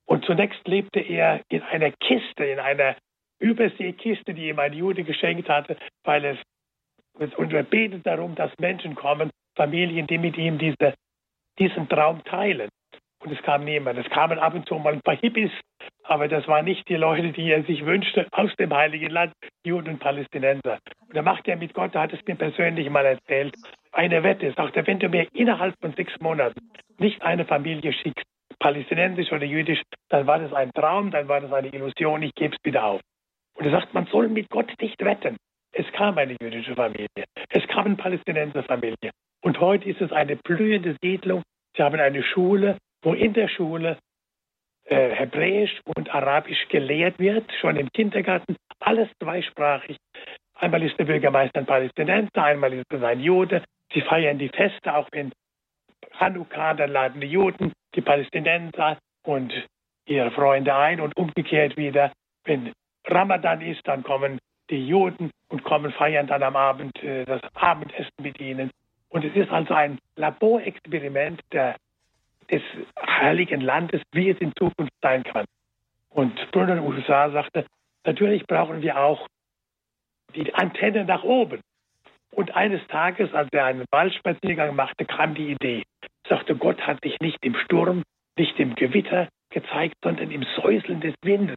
[0.07, 2.97] Und zunächst lebte er in einer Kiste, in einer
[3.41, 6.39] Überseekiste, die ihm ein Jude geschenkt hatte, weil es
[7.37, 10.95] und er betet darum, dass Menschen kommen, Familien, die mit ihm diese,
[11.61, 12.69] diesen Traum teilen.
[13.25, 13.99] Und es kam niemand.
[13.99, 15.51] Es kamen ab und zu mal ein paar Hippies,
[16.03, 19.33] aber das waren nicht die Leute, die er sich wünschte aus dem Heiligen Land,
[19.65, 20.79] Juden und Palästinenser.
[21.09, 23.57] Und da macht er mit Gott, er hat es mir persönlich mal erzählt,
[23.93, 24.53] eine Wette.
[24.53, 28.27] Sagt er, wenn du mir innerhalb von sechs Monaten nicht eine Familie schickst,
[28.59, 32.55] palästinensisch oder jüdisch, dann war das ein Traum, dann war das eine Illusion, ich gebe
[32.55, 33.01] es wieder auf.
[33.55, 35.39] Und er sagt, man soll mit Gott nicht wetten.
[35.73, 37.09] Es kam eine jüdische Familie,
[37.49, 39.11] es kam eine Palästinenserfamilie.
[39.43, 41.43] Und heute ist es eine blühende Siedlung.
[41.77, 43.99] Sie haben eine Schule, wo in der Schule
[44.87, 49.97] äh, Hebräisch und Arabisch gelehrt wird, schon im Kindergarten, alles zweisprachig.
[50.55, 53.63] Einmal ist der Bürgermeister ein Palästinenser, einmal ist es ein Jude.
[53.93, 55.33] Sie feiern die Feste, auch wenn
[56.13, 59.53] Hanukkah, dann laden die Juden, die Palästinenser und
[60.07, 62.13] ihre Freunde ein und umgekehrt wieder.
[62.45, 62.73] Wenn
[63.07, 64.39] Ramadan ist, dann kommen
[64.71, 68.71] die Juden und kommen feiern dann am Abend äh, das Abendessen mit ihnen.
[69.09, 71.77] Und es ist also ein Laborexperiment der
[72.51, 72.63] des
[72.99, 75.47] Heiligen Landes, wie es in Zukunft sein kann.
[76.11, 77.67] Und Bruno USA sagte,
[78.05, 79.27] natürlich brauchen wir auch
[80.35, 81.61] die Antenne nach oben.
[82.31, 85.83] Und eines Tages, als er einen Waldspaziergang machte, kam die Idee.
[86.03, 88.03] Er sagte, Gott hat sich nicht im Sturm,
[88.37, 91.57] nicht im Gewitter gezeigt, sondern im Säuseln des Windes,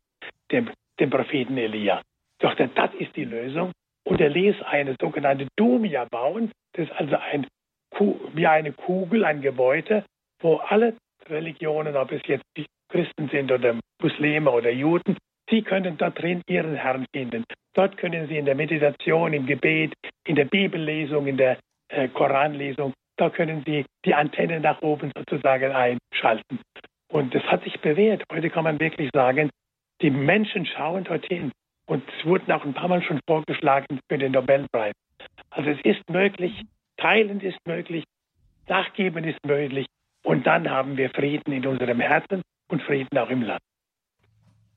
[0.51, 0.69] dem,
[0.99, 2.01] dem Propheten Elia.
[2.39, 3.71] Er sagte, das ist die Lösung.
[4.03, 6.51] Und er ließ eine sogenannte Domia bauen.
[6.73, 7.47] Das ist also ein,
[8.33, 10.05] wie eine Kugel, ein Gebäude,
[10.41, 10.95] wo alle
[11.27, 15.17] Religionen, ob es jetzt die Christen sind oder Muslime oder Juden,
[15.49, 17.43] sie können dort drin ihren Herrn finden.
[17.73, 19.93] Dort können sie in der Meditation, im Gebet,
[20.25, 21.57] in der Bibellesung, in der
[21.89, 26.59] äh, Koranlesung, da können sie die Antenne nach oben sozusagen einschalten.
[27.09, 28.23] Und das hat sich bewährt.
[28.31, 29.49] Heute kann man wirklich sagen,
[30.01, 31.51] die Menschen schauen dorthin.
[31.87, 34.93] Und es wurden auch ein paar Mal schon vorgeschlagen für den Nobelpreis.
[35.49, 36.65] Also es ist möglich,
[36.97, 38.03] teilen ist möglich,
[38.67, 39.87] nachgeben ist möglich.
[40.27, 43.61] Und dann haben wir Frieden in unserem Herzen und Frieden auch im Land.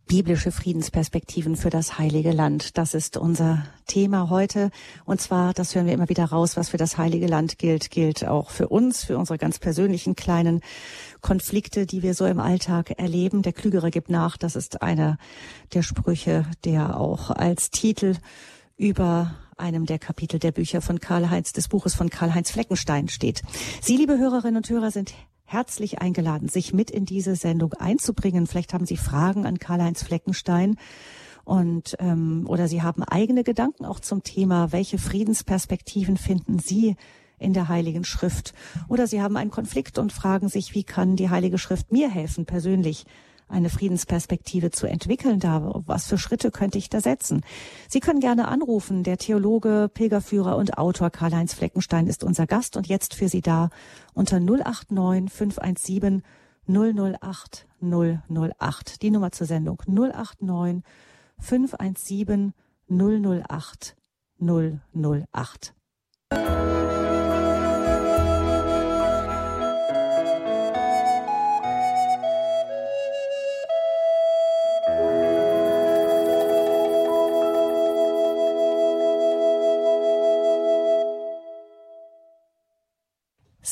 [0.07, 2.79] Biblische Friedensperspektiven für das Heilige Land.
[2.79, 4.71] Das ist unser Thema heute.
[5.05, 8.25] Und zwar, das hören wir immer wieder raus, was für das Heilige Land gilt, gilt
[8.29, 10.61] auch für uns, für unsere ganz persönlichen kleinen
[11.21, 13.43] Konflikte, die wir so im Alltag erleben.
[13.43, 14.37] Der Klügere gibt nach.
[14.37, 15.19] Das ist einer
[15.75, 18.15] der Sprüche, der auch als Titel
[18.77, 23.43] über einem der Kapitel der Bücher von Karl-Heinz, des Buches von Karl-Heinz Fleckenstein steht.
[23.81, 25.13] Sie, liebe Hörerinnen und Hörer, sind
[25.51, 28.47] herzlich eingeladen, sich mit in diese Sendung einzubringen.
[28.47, 30.77] Vielleicht haben Sie Fragen an Karl-Heinz Fleckenstein
[31.45, 36.95] und ähm, oder Sie haben eigene Gedanken auch zum Thema, welche Friedensperspektiven finden Sie
[37.41, 38.55] in der Heiligen Schrift?
[38.89, 42.47] Oder Sie haben einen Konflikt und fragen sich, wie kann die Heilige Schrift mir helfen
[42.47, 43.05] persönlich?
[43.51, 45.83] Eine Friedensperspektive zu entwickeln da?
[45.87, 47.43] Was für Schritte könnte ich da setzen?
[47.89, 49.03] Sie können gerne anrufen.
[49.03, 53.71] Der Theologe, Pilgerführer und Autor Karl-Heinz Fleckenstein ist unser Gast und jetzt für Sie da
[54.15, 56.23] unter 089 517
[56.67, 59.03] 008 008.
[59.03, 60.83] Die Nummer zur Sendung 089
[61.39, 62.53] 517
[62.89, 63.97] 008
[64.39, 65.75] 008.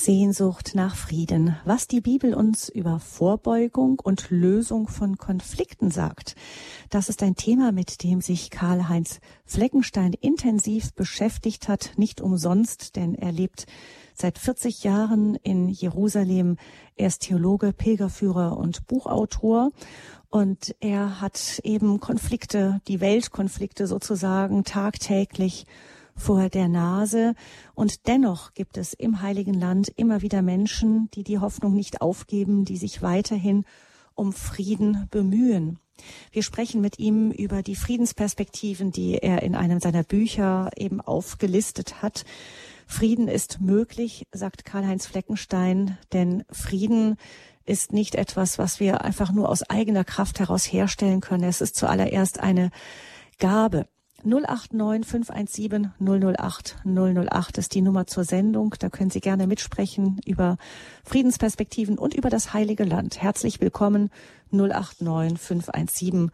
[0.09, 6.35] Sehnsucht nach Frieden, was die Bibel uns über Vorbeugung und Lösung von Konflikten sagt.
[6.89, 13.15] Das ist ein Thema, mit dem sich Karl-Heinz Fleckenstein intensiv beschäftigt hat, nicht umsonst, denn
[13.17, 13.67] er lebt
[14.15, 16.57] seit 40 Jahren in Jerusalem.
[16.97, 19.73] Er ist Theologe, Pilgerführer und Buchautor.
[20.31, 25.67] Und er hat eben Konflikte, die Weltkonflikte sozusagen tagtäglich
[26.19, 27.35] vor der Nase.
[27.75, 32.65] Und dennoch gibt es im Heiligen Land immer wieder Menschen, die die Hoffnung nicht aufgeben,
[32.65, 33.65] die sich weiterhin
[34.15, 35.79] um Frieden bemühen.
[36.31, 42.03] Wir sprechen mit ihm über die Friedensperspektiven, die er in einem seiner Bücher eben aufgelistet
[42.03, 42.25] hat.
[42.87, 47.17] Frieden ist möglich, sagt Karl-Heinz Fleckenstein, denn Frieden
[47.65, 51.45] ist nicht etwas, was wir einfach nur aus eigener Kraft heraus herstellen können.
[51.45, 52.71] Es ist zuallererst eine
[53.39, 53.87] Gabe.
[54.25, 58.75] 089 517 008 008 ist die Nummer zur Sendung.
[58.79, 60.57] Da können Sie gerne mitsprechen über
[61.05, 63.23] Friedensperspektiven und über das Heilige Land.
[63.23, 64.11] Herzlich willkommen
[64.51, 66.33] 089 517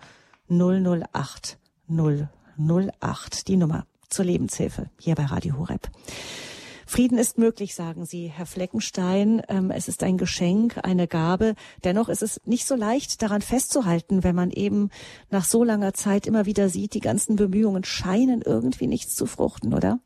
[0.48, 5.90] 008 008, die Nummer zur Lebenshilfe hier bei Radio Horeb.
[6.86, 9.42] Frieden ist möglich, sagen Sie, Herr Fleckenstein.
[9.48, 11.54] Ähm, es ist ein Geschenk, eine Gabe.
[11.82, 14.90] Dennoch ist es nicht so leicht, daran festzuhalten, wenn man eben
[15.30, 19.74] nach so langer Zeit immer wieder sieht, die ganzen Bemühungen scheinen irgendwie nichts zu fruchten,
[19.74, 20.00] oder?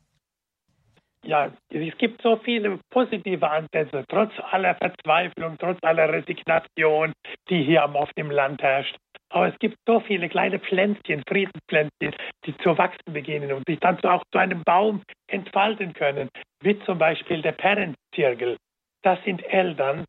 [1.24, 7.12] Ja, es gibt so viele positive Ansätze, trotz aller Verzweiflung, trotz aller Resignation,
[7.50, 8.96] die hier auf dem Land herrscht.
[9.30, 12.14] Aber es gibt so viele kleine Pflänzchen, Friedenspflänzchen,
[12.46, 16.30] die zu wachsen beginnen und sich dann auch zu einem Baum entfalten können,
[16.62, 18.56] wie zum Beispiel der Parent-Zirkel.
[19.02, 20.04] Das sind Eltern,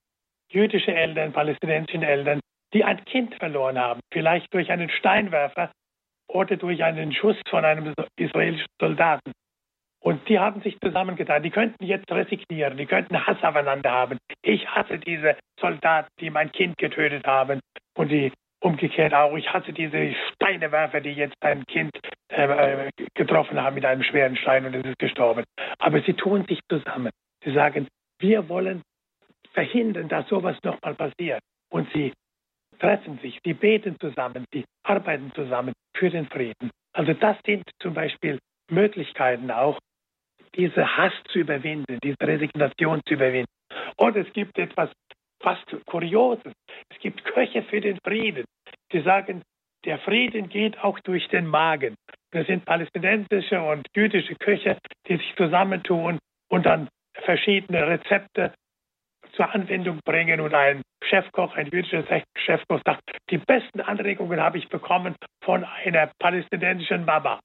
[0.52, 2.40] jüdische Eltern, palästinensische Eltern,
[2.74, 5.72] die ein Kind verloren haben, vielleicht durch einen Steinwerfer
[6.28, 9.34] oder durch einen Schuss von einem israelischen Soldaten.
[10.02, 11.44] Und die haben sich zusammengetan.
[11.44, 14.18] Die könnten jetzt resignieren, die könnten Hass aufeinander haben.
[14.42, 17.60] Ich hasse diese Soldaten, die mein Kind getötet haben.
[17.96, 18.32] Und die
[18.62, 21.98] Umgekehrt auch, ich hatte diese Steinewerfer, die jetzt ein Kind
[22.30, 25.46] äh, äh, getroffen haben mit einem schweren Stein und es ist gestorben.
[25.78, 27.10] Aber sie tun sich zusammen.
[27.46, 27.88] Sie sagen,
[28.20, 28.82] wir wollen
[29.54, 31.40] verhindern, dass sowas nochmal passiert.
[31.72, 32.12] Und sie
[32.80, 36.70] treffen sich, sie beten zusammen, sie arbeiten zusammen für den Frieden.
[36.92, 39.80] Also das sind zum Beispiel Möglichkeiten auch,
[40.56, 43.52] diese Hass zu überwinden, diese Resignation zu überwinden.
[43.98, 44.90] Und es gibt etwas
[45.42, 46.54] fast Kurioses.
[46.90, 48.46] Es gibt Köche für den Frieden,
[48.92, 49.42] die sagen,
[49.86, 51.96] der Frieden geht auch durch den Magen.
[52.32, 58.54] Das sind palästinensische und jüdische Köche, die sich zusammentun und dann verschiedene Rezepte
[59.40, 60.42] zur Anwendung bringen.
[60.42, 62.04] Und ein Chefkoch, ein jüdischer
[62.38, 67.40] Chefkoch sagt, die besten Anregungen habe ich bekommen von einer palästinensischen Mama.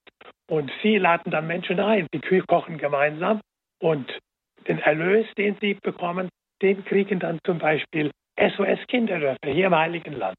[0.48, 3.40] Und sie laden dann Menschen ein, die kochen gemeinsam
[3.80, 4.10] und
[4.66, 6.28] den Erlös, den sie bekommen,
[6.62, 10.38] den kriegen dann zum Beispiel SOS Kinderdörfer hier im Heiligen Land.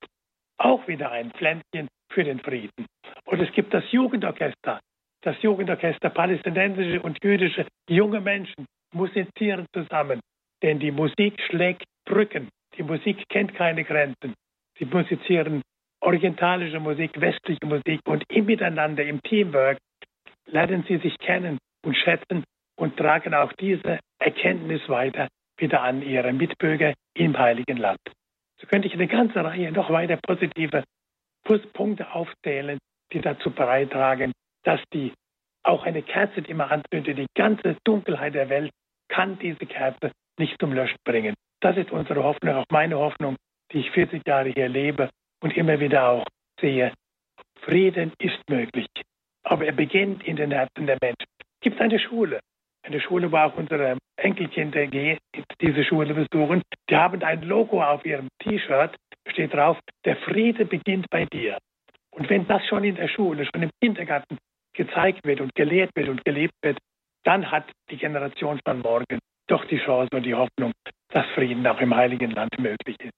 [0.57, 2.85] Auch wieder ein Pflänzchen für den Frieden.
[3.25, 4.79] Und es gibt das Jugendorchester.
[5.21, 10.19] Das Jugendorchester palästinensische und jüdische junge Menschen musizieren zusammen.
[10.61, 12.49] Denn die Musik schlägt Brücken.
[12.77, 14.33] Die Musik kennt keine Grenzen.
[14.77, 15.61] Sie musizieren
[16.01, 19.77] orientalische Musik, westliche Musik und im Miteinander, im Teamwork
[20.45, 22.43] lernen sie sich kennen und schätzen
[22.77, 27.99] und tragen auch diese Erkenntnis weiter wieder an ihre Mitbürger im Heiligen Land.
[28.59, 30.83] So könnte ich eine ganze Reihe noch weiter positive
[31.73, 32.77] Punkte aufzählen,
[33.13, 34.31] die dazu beitragen,
[34.63, 35.13] dass die
[35.63, 38.71] auch eine Kerze, die man anzündet, die ganze Dunkelheit der Welt
[39.07, 41.35] kann diese Kerze nicht zum Löschen bringen.
[41.61, 43.35] Das ist unsere Hoffnung, auch meine Hoffnung,
[43.71, 45.09] die ich 40 Jahre hier lebe
[45.41, 46.25] und immer wieder auch
[46.59, 46.91] sehe.
[47.61, 48.87] Frieden ist möglich,
[49.43, 51.25] aber er beginnt in den Herzen der Menschen.
[51.39, 52.39] Es gibt eine Schule,
[52.83, 55.17] eine Schule, wo auch unsere Enkelkinder gehen,
[55.61, 56.61] diese Schule besuchen.
[56.89, 58.95] Die haben ein Logo auf ihrem T-Shirt,
[59.27, 61.57] steht drauf, der Friede beginnt bei dir.
[62.11, 64.37] Und wenn das schon in der Schule, schon im Kindergarten
[64.73, 66.77] gezeigt wird und gelehrt wird und gelebt wird,
[67.23, 70.71] dann hat die Generation von morgen doch die Chance und die Hoffnung,
[71.09, 73.13] dass Frieden auch im Heiligen Land möglich ist.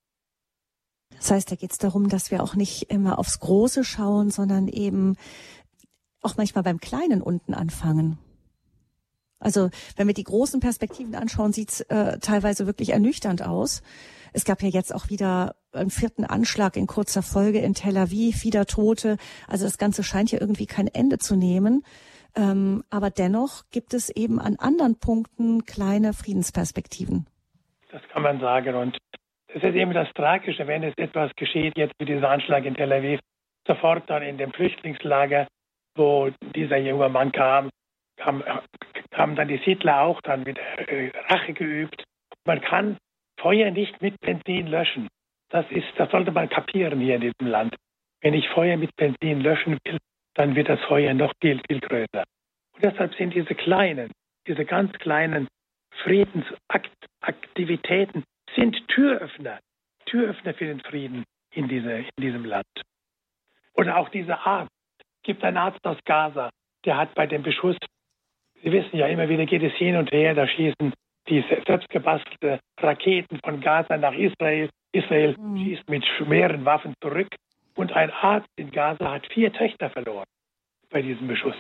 [1.16, 4.68] Das heißt, da geht es darum, dass wir auch nicht immer aufs Große schauen, sondern
[4.68, 5.16] eben
[6.22, 8.20] auch manchmal beim Kleinen unten anfangen.
[9.40, 13.82] Also wenn wir die großen Perspektiven anschauen, sieht's äh, teilweise wirklich ernüchternd aus.
[14.34, 18.44] Es gab ja jetzt auch wieder einen vierten Anschlag in kurzer Folge in Tel Aviv,
[18.44, 19.18] wieder Tote.
[19.48, 21.84] Also das Ganze scheint ja irgendwie kein Ende zu nehmen.
[22.38, 27.26] Ähm, aber dennoch gibt es eben an anderen Punkten kleine Friedensperspektiven.
[27.92, 28.76] Das kann man sagen.
[28.76, 28.98] Und
[29.54, 32.94] das ist eben das Tragische, wenn es etwas geschieht, jetzt wie dieser Anschlag in Tel
[32.94, 33.20] Aviv,
[33.66, 35.48] sofort dann in dem Flüchtlingslager,
[35.96, 37.70] wo dieser junge Mann kam,
[38.18, 38.44] kam,
[39.14, 42.04] haben dann die Siedler auch dann wieder äh, Rache geübt
[42.46, 42.98] Man kann
[43.40, 45.08] Feuer nicht mit Benzin löschen.
[45.50, 47.76] Das ist, das sollte man kapieren hier in diesem Land.
[48.22, 49.98] Wenn ich Feuer mit Benzin löschen will,
[50.38, 52.24] dann wird das Feuer noch viel, viel größer.
[52.74, 54.12] Und deshalb sind diese kleinen,
[54.48, 55.48] diese ganz kleinen
[56.04, 58.24] Friedensaktivitäten
[58.56, 59.60] sind Türöffner,
[60.06, 62.68] Türöffner für den Frieden in, diese, in diesem Land.
[63.74, 64.70] Oder auch dieser Arzt.
[65.00, 66.52] Es gibt einen Arzt aus Gaza,
[66.86, 67.78] der hat bei dem Beschuss,
[68.64, 70.94] Sie wissen ja, immer wieder geht es hin und her, da schießen
[71.30, 74.70] die selbstgebastelte Raketen von Gaza nach Israel.
[74.92, 75.58] Israel mhm.
[75.58, 77.28] schießt mit schweren Waffen zurück.
[77.78, 80.26] Und ein Arzt in Gaza hat vier Töchter verloren
[80.90, 81.56] bei diesem Beschuss.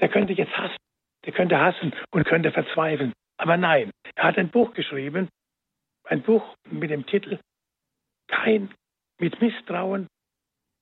[0.00, 0.76] Der könnte jetzt hassen.
[1.24, 3.12] Der könnte hassen und könnte verzweifeln.
[3.38, 5.28] Aber nein, er hat ein Buch geschrieben,
[6.04, 7.38] ein Buch mit dem Titel
[8.28, 8.74] Kein,
[9.18, 10.08] mit Misstrauen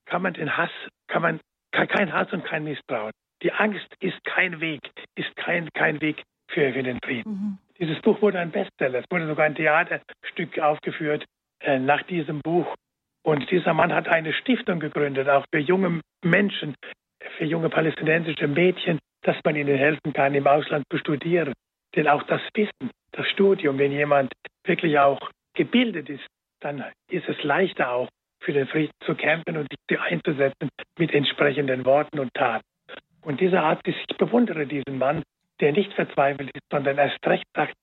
[0.06, 0.70] kann man den Hass,
[1.08, 3.12] kann man, kein Hass und kein Misstrauen.
[3.42, 4.80] Die Angst ist kein Weg,
[5.14, 7.30] ist kein, kein Weg für, für den Frieden.
[7.30, 7.58] Mhm.
[7.78, 9.00] Dieses Buch wurde ein Bestseller.
[9.00, 11.24] Es wurde sogar ein Theaterstück aufgeführt
[11.60, 12.74] äh, nach diesem Buch.
[13.24, 16.74] Und dieser Mann hat eine Stiftung gegründet, auch für junge Menschen,
[17.38, 21.54] für junge palästinensische Mädchen, dass man ihnen helfen kann, im Ausland zu studieren.
[21.96, 24.32] Denn auch das Wissen, das Studium, wenn jemand
[24.64, 26.26] wirklich auch gebildet ist,
[26.60, 28.08] dann ist es leichter auch
[28.40, 32.64] für den Frieden zu kämpfen und sich einzusetzen mit entsprechenden Worten und Taten.
[33.22, 35.22] Und dieser Art, ich bewundere diesen Mann,
[35.60, 37.74] der nicht verzweifelt ist, sondern erst recht sagt,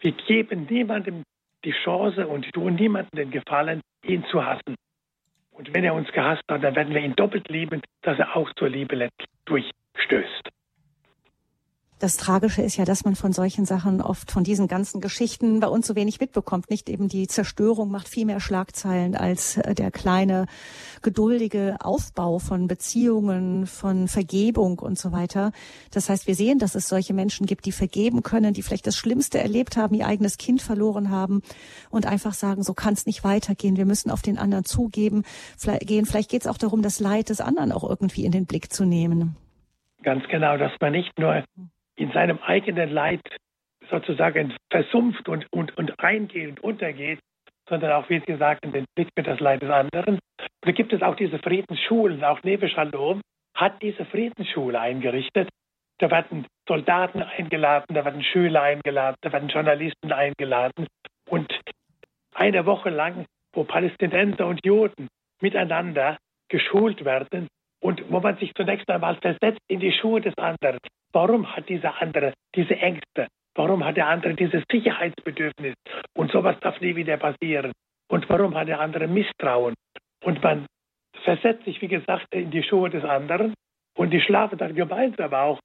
[0.00, 1.24] wir geben niemandem
[1.64, 4.76] die Chance und tun niemandem den Gefallen, ihn zu hassen.
[5.50, 8.52] Und wenn er uns gehasst hat, dann werden wir ihn doppelt lieben, dass er auch
[8.54, 10.48] zur Liebe letztlich durchstößt.
[12.00, 15.66] Das Tragische ist ja, dass man von solchen Sachen oft von diesen ganzen Geschichten bei
[15.66, 16.70] uns so wenig mitbekommt.
[16.70, 20.46] Nicht eben die Zerstörung macht viel mehr Schlagzeilen als äh, der kleine,
[21.02, 25.50] geduldige Aufbau von Beziehungen, von Vergebung und so weiter.
[25.90, 28.96] Das heißt, wir sehen, dass es solche Menschen gibt, die vergeben können, die vielleicht das
[28.96, 31.42] Schlimmste erlebt haben, ihr eigenes Kind verloren haben
[31.90, 33.76] und einfach sagen, so kann es nicht weitergehen.
[33.76, 35.24] Wir müssen auf den anderen zugeben,
[35.80, 36.06] gehen.
[36.06, 38.84] Vielleicht geht es auch darum, das Leid des anderen auch irgendwie in den Blick zu
[38.84, 39.36] nehmen.
[40.04, 41.42] Ganz genau, dass man nicht nur
[41.98, 43.20] in seinem eigenen Leid
[43.90, 47.18] sozusagen versumpft und, und, und eingeht und untergeht,
[47.68, 50.14] sondern auch, wie Sie sagten, den Blick für das Leid des anderen.
[50.14, 50.20] Und
[50.62, 53.20] da gibt es auch diese Friedensschulen, auch Neve Shalom
[53.54, 55.48] hat diese Friedensschule eingerichtet.
[55.98, 60.86] Da werden Soldaten eingeladen, da werden Schüler eingeladen, da werden Journalisten eingeladen.
[61.28, 61.52] Und
[62.34, 65.08] eine Woche lang, wo Palästinenser und Juden
[65.40, 67.48] miteinander geschult werden,
[67.80, 70.78] und wo man sich zunächst einmal versetzt in die Schuhe des anderen.
[71.12, 73.28] Warum hat dieser andere diese Ängste?
[73.54, 75.74] Warum hat der andere dieses Sicherheitsbedürfnis?
[76.16, 77.72] Und sowas darf nie wieder passieren.
[78.08, 79.74] Und warum hat der andere Misstrauen?
[80.24, 80.66] Und man
[81.24, 83.54] versetzt sich, wie gesagt, in die Schuhe des anderen.
[83.96, 85.58] Und die schlafen dann gemeinsam auch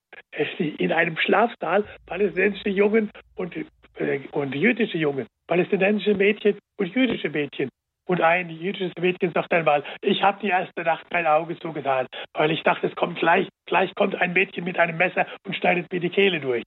[0.57, 7.69] in einem Schlafsaal, palästinensische Jungen und, äh, und jüdische Jungen, palästinensische Mädchen und jüdische Mädchen.
[8.05, 12.51] Und ein jüdisches Mädchen sagt einmal, ich habe die erste Nacht kein Auge zugetan, weil
[12.51, 15.99] ich dachte, es kommt gleich, gleich kommt ein Mädchen mit einem Messer und schneidet mir
[15.99, 16.65] die Kehle durch.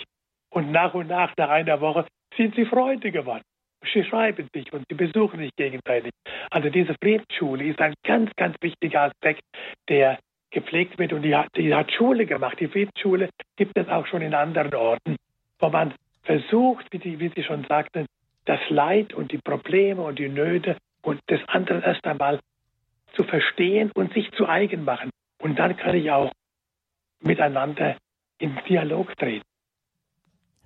[0.50, 3.42] Und nach und nach, nach einer Woche, sind sie Freunde geworden.
[3.92, 6.12] Sie schreiben sich und sie besuchen sich gegenseitig.
[6.50, 9.42] Also diese Friedensschule ist ein ganz, ganz wichtiger Aspekt,
[9.88, 10.18] der
[10.50, 12.58] gepflegt wird und die hat, die hat Schule gemacht.
[12.58, 15.16] Die Friedensschule gibt es auch schon in anderen Orten,
[15.58, 18.06] wo man versucht, wie, die, wie Sie schon sagten,
[18.46, 22.40] das Leid und die Probleme und die Nöte und des anderen erst einmal
[23.14, 25.10] zu verstehen und sich zu eigen machen.
[25.40, 26.32] Und dann kann ich auch
[27.20, 27.96] miteinander
[28.38, 29.44] in Dialog treten.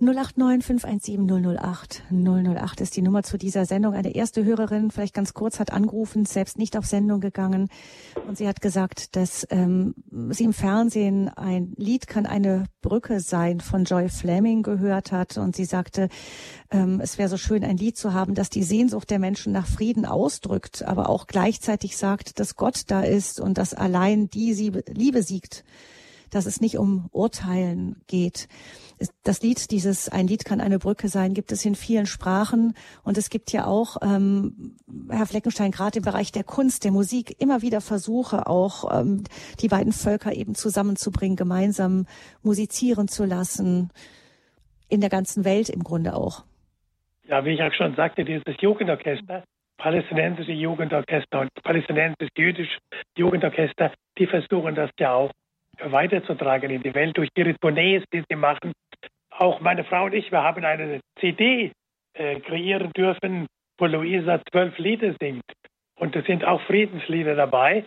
[0.02, 2.04] 089 517 008.
[2.10, 3.92] 008 ist die Nummer zu dieser Sendung.
[3.92, 7.68] Eine erste Hörerin, vielleicht ganz kurz, hat angerufen, selbst nicht auf Sendung gegangen.
[8.26, 9.94] Und sie hat gesagt, dass ähm,
[10.30, 15.36] sie im Fernsehen ein Lied kann eine Brücke sein von Joy Fleming gehört hat.
[15.36, 16.08] Und sie sagte,
[16.70, 19.66] ähm, es wäre so schön, ein Lied zu haben, das die Sehnsucht der Menschen nach
[19.66, 24.52] Frieden ausdrückt, aber auch gleichzeitig sagt, dass Gott da ist und dass allein die
[24.88, 25.62] Liebe siegt
[26.30, 28.48] dass es nicht um Urteilen geht.
[29.24, 32.74] Das Lied, dieses Ein Lied kann eine Brücke sein, gibt es in vielen Sprachen.
[33.02, 34.76] Und es gibt ja auch, ähm,
[35.10, 39.24] Herr Fleckenstein, gerade im Bereich der Kunst, der Musik, immer wieder Versuche, auch ähm,
[39.60, 42.06] die beiden Völker eben zusammenzubringen, gemeinsam
[42.42, 43.90] musizieren zu lassen.
[44.88, 46.44] In der ganzen Welt im Grunde auch.
[47.28, 49.44] Ja, wie ich auch schon sagte, dieses Jugendorchester,
[49.78, 52.78] palästinensische Jugendorchester und palästinensisch-jüdische
[53.16, 55.30] Jugendorchester, die versuchen das ja auch
[55.84, 58.72] weiterzutragen in die Welt durch ihre Tournees, die sie machen.
[59.30, 61.72] Auch meine Frau und ich, wir haben eine CD
[62.14, 63.46] äh, kreieren dürfen,
[63.78, 65.44] wo Luisa zwölf Lieder singt.
[65.98, 67.84] Und es sind auch Friedenslieder dabei.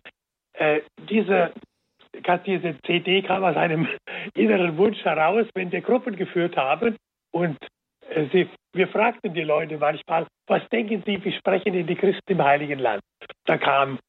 [0.54, 1.54] Äh, diese,
[2.46, 3.88] diese CD kam aus einem
[4.36, 6.96] inneren Wunsch heraus, wenn wir Gruppen geführt haben
[7.32, 7.58] und
[8.10, 12.32] äh, sie, wir fragten die Leute manchmal, was denken Sie, wie sprechen denn die Christen
[12.32, 13.02] im Heiligen Land?
[13.46, 14.00] Da kam,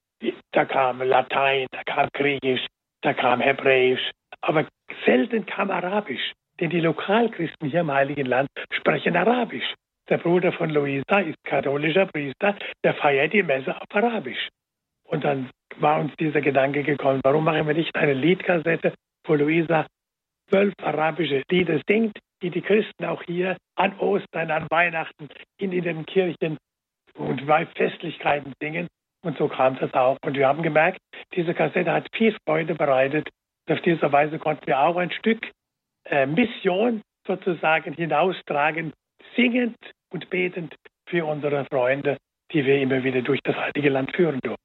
[0.52, 2.66] da kam Latein, da kam Griechisch,
[3.04, 4.66] da kam Hebräisch, aber
[5.04, 6.32] selten kam Arabisch.
[6.60, 9.74] Denn die Lokalchristen hier im Heiligen Land sprechen Arabisch.
[10.08, 14.48] Der Bruder von Luisa ist katholischer Priester, der feiert die Messe auf Arabisch.
[15.04, 18.94] Und dann war uns dieser Gedanke gekommen, warum machen wir nicht eine Liedkassette,
[19.26, 19.86] wo Luisa
[20.48, 25.28] zwölf arabische Lieder singt, die die Christen auch hier an Ostern, an Weihnachten
[25.58, 26.58] in, den Kirchen
[27.14, 28.88] und bei Festlichkeiten singen.
[29.24, 30.18] Und so kam das auch.
[30.22, 30.98] Und wir haben gemerkt,
[31.34, 33.28] diese Kassette hat viel Freude bereitet.
[33.66, 35.50] Und auf diese Weise konnten wir auch ein Stück
[36.04, 38.92] äh, Mission sozusagen hinaustragen,
[39.34, 39.76] singend
[40.10, 40.74] und betend
[41.06, 42.18] für unsere Freunde,
[42.52, 44.62] die wir immer wieder durch das Heilige Land führen durften.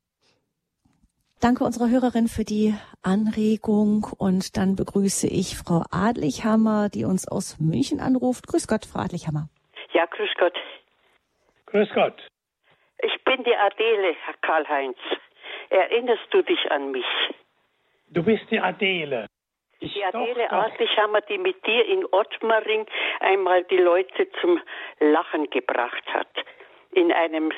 [1.42, 7.62] Danke unserer Hörerin für die Anregung und dann begrüße ich Frau Adlichhammer, die uns aus
[7.62, 8.48] München anruft.
[8.48, 9.48] Grüß Gott, Frau Adlichhammer.
[9.94, 10.58] Ja, grüß Gott.
[11.68, 12.22] Grüß Gott.
[13.02, 14.98] Ich bin die Adele, Herr Karl-Heinz.
[15.70, 17.06] Erinnerst du dich an mich?
[18.10, 19.28] Du bist die Adele.
[19.80, 22.86] Ich die Adele Adlichhammer, die mit dir in Ottmaring
[23.22, 24.62] einmal die Leute zum
[25.00, 26.28] Lachen gebracht hat.
[26.92, 27.52] In einem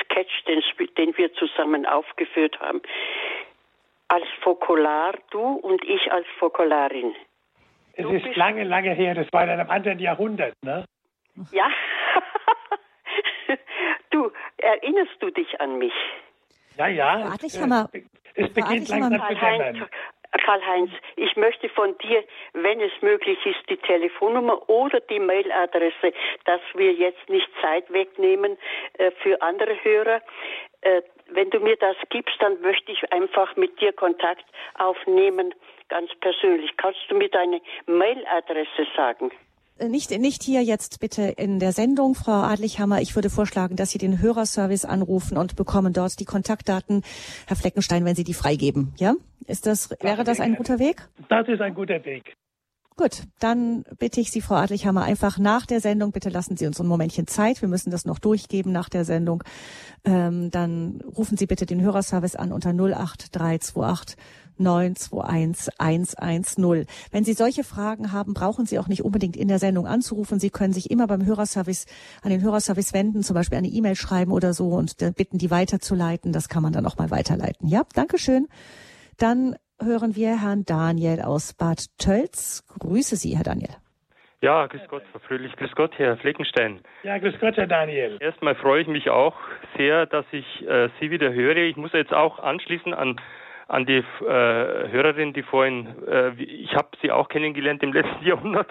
[0.00, 0.62] Sketch, den,
[0.96, 2.80] den wir zusammen aufgeführt haben.
[4.08, 7.14] Als Fokular, du und ich als Fokularin.
[7.94, 10.84] Es du ist lange, lange her, das war in einem anderen Jahrhundert, ne?
[11.50, 11.68] Ja.
[14.10, 15.94] du, erinnerst du dich an mich?
[16.76, 17.30] Ja, ja.
[17.30, 17.62] Warte, ich es,
[18.34, 19.88] es beginnt langsam zu dämmern.
[20.44, 26.12] Karl-Heinz, ich möchte von dir, wenn es möglich ist, die Telefonnummer oder die Mailadresse,
[26.44, 28.58] dass wir jetzt nicht Zeit wegnehmen
[28.98, 30.20] äh, für andere Hörer.
[30.82, 34.44] Äh, wenn du mir das gibst, dann möchte ich einfach mit dir Kontakt
[34.74, 35.54] aufnehmen,
[35.88, 36.76] ganz persönlich.
[36.76, 39.30] Kannst du mir deine Mailadresse sagen?
[39.78, 43.00] Äh, nicht, nicht hier jetzt bitte in der Sendung, Frau Adlichhammer.
[43.00, 47.02] Ich würde vorschlagen, dass Sie den Hörerservice anrufen und bekommen dort die Kontaktdaten,
[47.46, 48.92] Herr Fleckenstein, wenn Sie die freigeben.
[48.96, 49.14] Ja?
[49.46, 51.08] Ist das, wäre das ein guter Weg?
[51.28, 52.36] Das ist ein guter Weg.
[52.98, 56.80] Gut, dann bitte ich Sie, Frau Adlichhammer, einfach nach der Sendung, bitte lassen Sie uns
[56.80, 57.60] ein Momentchen Zeit.
[57.60, 59.44] Wir müssen das noch durchgeben nach der Sendung.
[60.04, 64.16] Ähm, dann rufen Sie bitte den Hörerservice an unter 08328
[64.58, 66.86] 921 110.
[67.10, 70.38] Wenn Sie solche Fragen haben, brauchen Sie auch nicht unbedingt in der Sendung anzurufen.
[70.38, 71.86] Sie können sich immer beim Hörerservice
[72.22, 76.32] an den Hörerservice wenden, zum Beispiel eine E-Mail schreiben oder so und bitten, die weiterzuleiten.
[76.32, 77.68] Das kann man dann auch mal weiterleiten.
[77.68, 78.48] Ja, Dankeschön.
[79.18, 82.64] Dann hören wir Herrn Daniel aus Bad Tölz.
[82.78, 83.70] Grüße Sie, Herr Daniel.
[84.42, 85.54] Ja, grüß Gott, Frau Fröhlich.
[85.56, 86.80] Grüß Gott, Herr Fleckenstein.
[87.02, 88.18] Ja, grüß Gott, Herr Daniel.
[88.20, 89.34] Erstmal freue ich mich auch
[89.76, 91.56] sehr, dass ich äh, Sie wieder höre.
[91.56, 93.18] Ich muss jetzt auch anschließen an
[93.68, 98.70] an die äh, Hörerin, die vorhin, äh, ich habe sie auch kennengelernt im letzten Jahrhundert,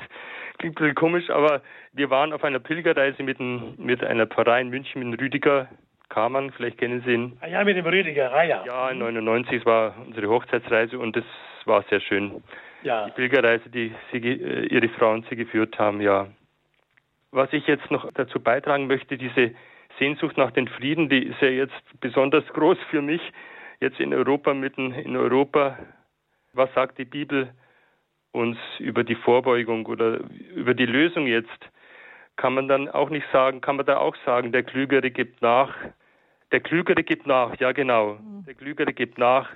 [0.58, 1.62] klingt ein bisschen komisch, aber
[1.94, 5.68] wir waren auf einer Pilgerreise mit, ein, mit einer Pfarrei in München, mit dem Rüdiger
[6.10, 7.38] Kamann, vielleicht kennen Sie ihn.
[7.42, 8.64] Ah, ja, mit dem Rüdiger, ah ja.
[8.66, 11.26] Ja, 99, es war unsere Hochzeitsreise und das
[11.66, 12.44] war sehr schön.
[12.84, 13.06] Ja.
[13.06, 16.28] Die Pilgerreise, die sie, äh, Ihre Frauen Sie geführt haben, ja.
[17.32, 19.52] Was ich jetzt noch dazu beitragen möchte, diese
[20.00, 23.22] Sehnsucht nach den Frieden, die ist ja jetzt besonders groß für mich
[23.80, 25.78] jetzt in Europa, mitten in Europa.
[26.54, 27.50] Was sagt die Bibel
[28.32, 30.20] uns über die Vorbeugung oder
[30.54, 31.60] über die Lösung jetzt?
[32.38, 35.74] Kann man dann auch nicht sagen, kann man da auch sagen, der Klügere gibt nach.
[36.52, 38.16] Der Klügere gibt nach, ja genau.
[38.16, 38.46] Mhm.
[38.46, 39.50] Der Klügere gibt nach.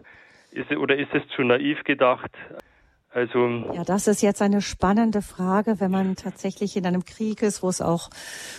[0.51, 2.32] Ist, oder ist es zu naiv gedacht?
[3.12, 7.64] Also ja, das ist jetzt eine spannende Frage, wenn man tatsächlich in einem Krieg ist,
[7.64, 8.10] wo es auch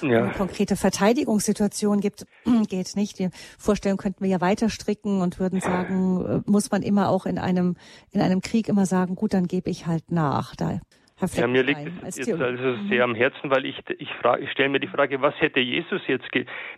[0.03, 0.25] ja.
[0.25, 2.27] eine konkrete Verteidigungssituation gibt,
[2.69, 3.21] geht nicht.
[3.21, 7.27] Die Vorstellung könnten wir ja weiter stricken und würden sagen, äh, muss man immer auch
[7.27, 7.77] in einem
[8.11, 10.57] in einem Krieg immer sagen, gut, dann gebe ich halt nach.
[10.57, 10.81] Da
[11.35, 14.71] ja, mir liegt es jetzt also sehr am Herzen, weil ich ich, frage, ich stelle
[14.71, 16.27] mir die Frage, was hätte Jesus jetzt,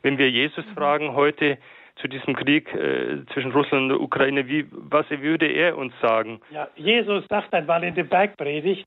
[0.02, 0.74] wenn wir Jesus mhm.
[0.74, 1.58] fragen heute,
[2.02, 4.46] zu diesem Krieg äh, zwischen Russland und der Ukraine.
[4.48, 6.40] Wie, was würde er uns sagen?
[6.50, 8.84] Ja, Jesus sagt einmal in der Bergpredigt,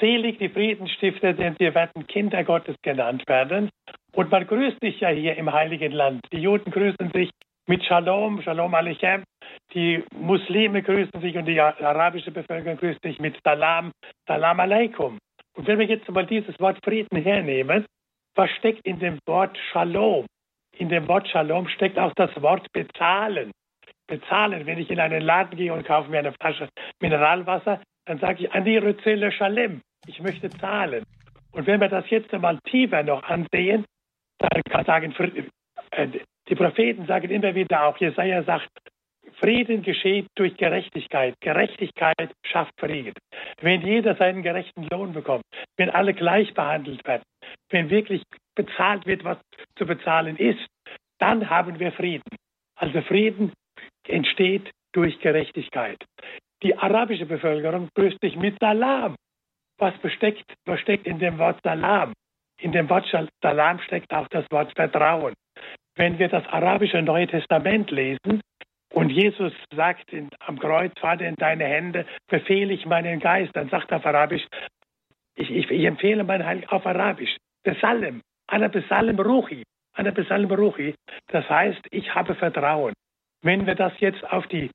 [0.00, 3.70] selig die Friedensstifter, denn sie werden Kinder Gottes genannt werden.
[4.14, 6.20] Und man grüßt sich ja hier im Heiligen Land.
[6.32, 7.30] Die Juden grüßen sich
[7.66, 9.24] mit Shalom, Shalom Aleichem.
[9.74, 13.92] Die Muslime grüßen sich und die arabische Bevölkerung grüßt sich mit Salam,
[14.26, 15.18] Salam Aleikum.
[15.56, 17.86] Und wenn wir jetzt mal dieses Wort Frieden hernehmen,
[18.34, 20.26] was steckt in dem Wort Shalom?
[20.76, 23.52] In dem Wort Shalom steckt auch das Wort bezahlen.
[24.06, 26.68] Bezahlen, wenn ich in einen Laden gehe und kaufe mir eine Flasche
[27.00, 29.80] Mineralwasser, dann sage ich Ani Rözele Shalem.
[30.06, 31.04] Ich möchte zahlen.
[31.52, 33.84] Und wenn wir das jetzt einmal tiefer noch ansehen,
[34.38, 35.14] dann kann sagen,
[35.92, 36.08] äh,
[36.48, 38.68] die Propheten sagen immer wieder auch, Jesaja sagt,
[39.34, 41.34] Frieden geschieht durch Gerechtigkeit.
[41.40, 43.14] Gerechtigkeit schafft Frieden.
[43.60, 45.44] Wenn jeder seinen gerechten Lohn bekommt,
[45.76, 47.22] wenn alle gleich behandelt werden,
[47.70, 48.22] wenn wirklich
[48.54, 49.38] bezahlt wird, was
[49.76, 50.66] zu bezahlen ist,
[51.18, 52.36] dann haben wir Frieden.
[52.76, 53.52] Also Frieden
[54.06, 56.04] entsteht durch Gerechtigkeit.
[56.62, 59.16] Die arabische Bevölkerung grüßt sich mit Salam.
[59.78, 62.12] Was besteckt, was steckt in dem Wort Salam?
[62.60, 63.06] In dem Wort
[63.42, 65.34] Salam steckt auch das Wort Vertrauen.
[65.96, 68.40] Wenn wir das arabische Neue Testament lesen
[68.92, 73.68] und Jesus sagt in, am Kreuz, Vater, in deine Hände befehle ich meinen Geist, dann
[73.68, 74.46] sagt er auf Arabisch,
[75.36, 79.62] ich, ich, ich empfehle mein Heil auf Arabisch, Besalem, Ana Besalem Ruchi,
[79.94, 80.94] Ana Besalem Ruchi,
[81.28, 82.94] das heißt, ich habe Vertrauen.
[83.42, 84.70] Wenn wir das jetzt auf die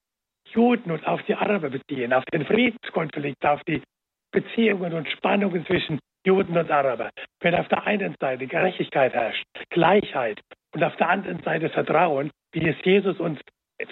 [0.53, 3.81] Juden und auf die Araber beziehen, auf den Friedenskonflikt, auf die
[4.31, 7.09] Beziehungen und Spannungen zwischen Juden und Araber,
[7.41, 10.41] wenn auf der einen Seite Gerechtigkeit herrscht, Gleichheit
[10.73, 13.39] und auf der anderen Seite Vertrauen, wie es Jesus uns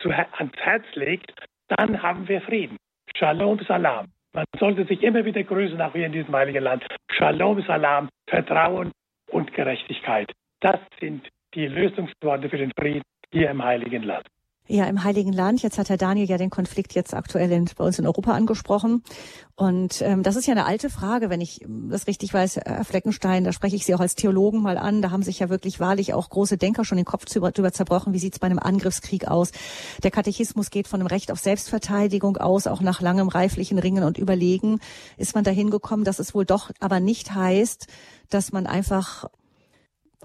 [0.02, 1.34] zu, ans Herz legt,
[1.68, 2.78] dann haben wir Frieden.
[3.16, 4.08] Shalom, Salam.
[4.36, 6.86] Man sollte sich immer wieder grüßen, auch hier in diesem heiligen Land.
[7.10, 8.92] Shalom, Salam, Vertrauen
[9.32, 10.30] und Gerechtigkeit.
[10.60, 14.28] Das sind die Lösungsworte für den Frieden hier im heiligen Land.
[14.68, 15.62] Ja, im Heiligen Land.
[15.62, 19.04] Jetzt hat Herr Daniel ja den Konflikt jetzt aktuell in, bei uns in Europa angesprochen.
[19.56, 23.44] Und ähm, das ist ja eine alte Frage, wenn ich das richtig weiß, Herr Fleckenstein,
[23.44, 25.04] da spreche ich Sie auch als Theologen mal an.
[25.04, 28.14] Da haben sich ja wirklich wahrlich auch große Denker schon den Kopf drüber zerbrochen.
[28.14, 29.52] Wie sieht es bei einem Angriffskrieg aus?
[30.02, 34.18] Der Katechismus geht von einem Recht auf Selbstverteidigung aus, auch nach langem reiflichen Ringen und
[34.18, 34.80] Überlegen
[35.18, 37.86] ist man dahin gekommen, dass es wohl doch aber nicht heißt,
[38.30, 39.26] dass man einfach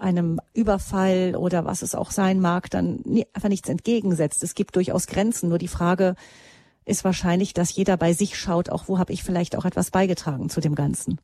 [0.01, 3.03] einem Überfall oder was es auch sein mag, dann
[3.35, 4.43] einfach nichts entgegensetzt.
[4.43, 5.49] Es gibt durchaus Grenzen.
[5.49, 6.15] Nur die Frage
[6.85, 10.49] ist wahrscheinlich, dass jeder bei sich schaut, auch wo habe ich vielleicht auch etwas beigetragen
[10.49, 11.21] zu dem Ganzen.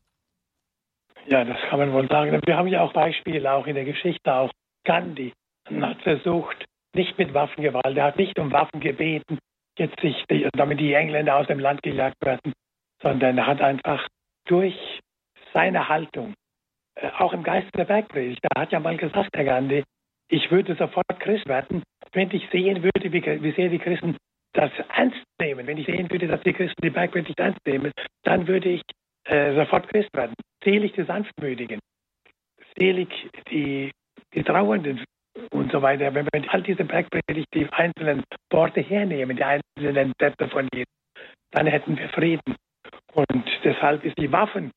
[1.27, 2.39] Ja, das kann man wohl sagen.
[2.45, 4.51] Wir haben ja auch Beispiele, auch in der Geschichte, auch
[4.85, 5.33] Gandhi
[5.69, 6.65] hat versucht,
[6.95, 9.37] nicht mit Waffengewalt, er hat nicht um Waffen gebeten,
[9.77, 10.15] jetzt sich,
[10.53, 12.53] damit die Engländer aus dem Land gejagt werden,
[13.01, 14.07] sondern er hat einfach
[14.45, 14.75] durch
[15.53, 16.33] seine Haltung
[17.17, 18.39] auch im Geiste der Bergpredigt.
[18.43, 19.83] Da hat ja mal gesagt, Herr Gandhi,
[20.29, 21.83] ich würde sofort Christ werden,
[22.13, 24.17] wenn ich sehen würde, wie, wie sehr die Christen
[24.53, 25.67] das ernst nehmen.
[25.67, 27.91] Wenn ich sehen würde, dass die Christen die Bergpredigt ernst nehmen,
[28.23, 28.81] dann würde ich
[29.25, 30.33] äh, sofort Christ werden.
[30.63, 31.79] Selig die Sanftmütigen,
[32.77, 33.09] selig
[33.49, 33.91] die,
[34.33, 35.03] die Trauernden
[35.51, 36.13] und so weiter.
[36.13, 40.91] Wenn wir all diese Bergpredigt, die einzelnen Worte hernehmen, die einzelnen Sätze von Jesus,
[41.51, 42.55] dann hätten wir Frieden.
[43.13, 44.71] Und deshalb ist die Waffen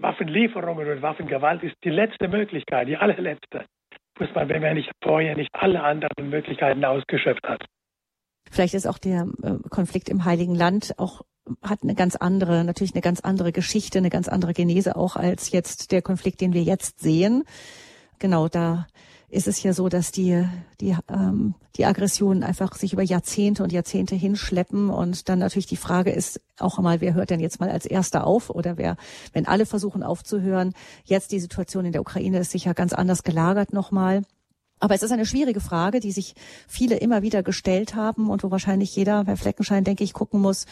[0.00, 3.64] Waffenlieferungen und Waffengewalt ist die letzte Möglichkeit, die allerletzte.
[4.18, 7.64] Muss man, wenn man nicht vorher nicht alle anderen Möglichkeiten ausgeschöpft hat.
[8.50, 11.22] Vielleicht ist auch der äh, Konflikt im Heiligen Land auch
[11.62, 15.50] hat eine ganz andere, natürlich eine ganz andere Geschichte, eine ganz andere Genese auch als
[15.50, 17.44] jetzt der Konflikt, den wir jetzt sehen.
[18.18, 18.86] Genau, da
[19.30, 20.44] ist es ja so, dass die,
[20.80, 24.88] die, ähm, die Aggressionen einfach sich über Jahrzehnte und Jahrzehnte hinschleppen.
[24.88, 28.26] Und dann natürlich die Frage ist auch einmal, wer hört denn jetzt mal als Erster
[28.26, 28.96] auf oder wer,
[29.32, 30.72] wenn alle versuchen aufzuhören.
[31.04, 34.22] Jetzt die Situation in der Ukraine ist sicher ganz anders gelagert nochmal.
[34.80, 36.34] Aber es ist eine schwierige Frage, die sich
[36.68, 40.66] viele immer wieder gestellt haben und wo wahrscheinlich jeder bei Fleckenschein, denke ich, gucken muss,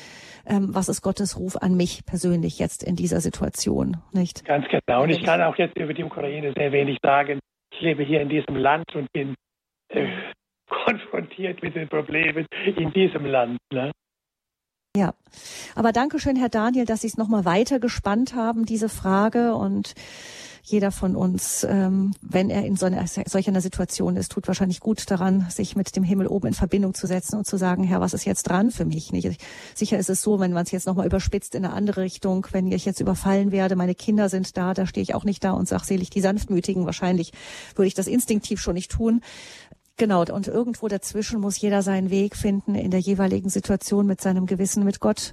[0.47, 4.45] ähm, was ist Gottes Ruf an mich persönlich jetzt in dieser Situation, nicht?
[4.45, 5.03] Ganz genau.
[5.03, 7.41] Und ich kann auch jetzt über die Ukraine sehr wenig sagen.
[7.73, 9.35] Ich lebe hier in diesem Land und bin
[9.89, 10.09] äh,
[10.69, 13.59] konfrontiert mit den Problemen in diesem Land.
[13.73, 13.93] Ne?
[14.97, 15.13] Ja,
[15.75, 19.55] aber danke schön, Herr Daniel, dass Sie es nochmal weiter gespannt haben, diese Frage.
[19.55, 19.95] Und
[20.69, 24.81] jeder von uns, ähm, wenn er in so einer, solch einer Situation ist, tut wahrscheinlich
[24.81, 28.01] gut daran, sich mit dem Himmel oben in Verbindung zu setzen und zu sagen, Herr,
[28.01, 29.13] was ist jetzt dran für mich?
[29.13, 29.41] Nicht?
[29.77, 32.73] Sicher ist es so, wenn man es jetzt nochmal überspitzt in eine andere Richtung, wenn
[32.73, 35.69] ich jetzt überfallen werde, meine Kinder sind da, da stehe ich auch nicht da und
[35.69, 36.85] sage selig die Sanftmütigen.
[36.85, 37.33] Wahrscheinlich
[37.77, 39.21] würde ich das instinktiv schon nicht tun.
[39.97, 44.47] Genau, und irgendwo dazwischen muss jeder seinen Weg finden in der jeweiligen Situation mit seinem
[44.47, 45.33] Gewissen, mit Gott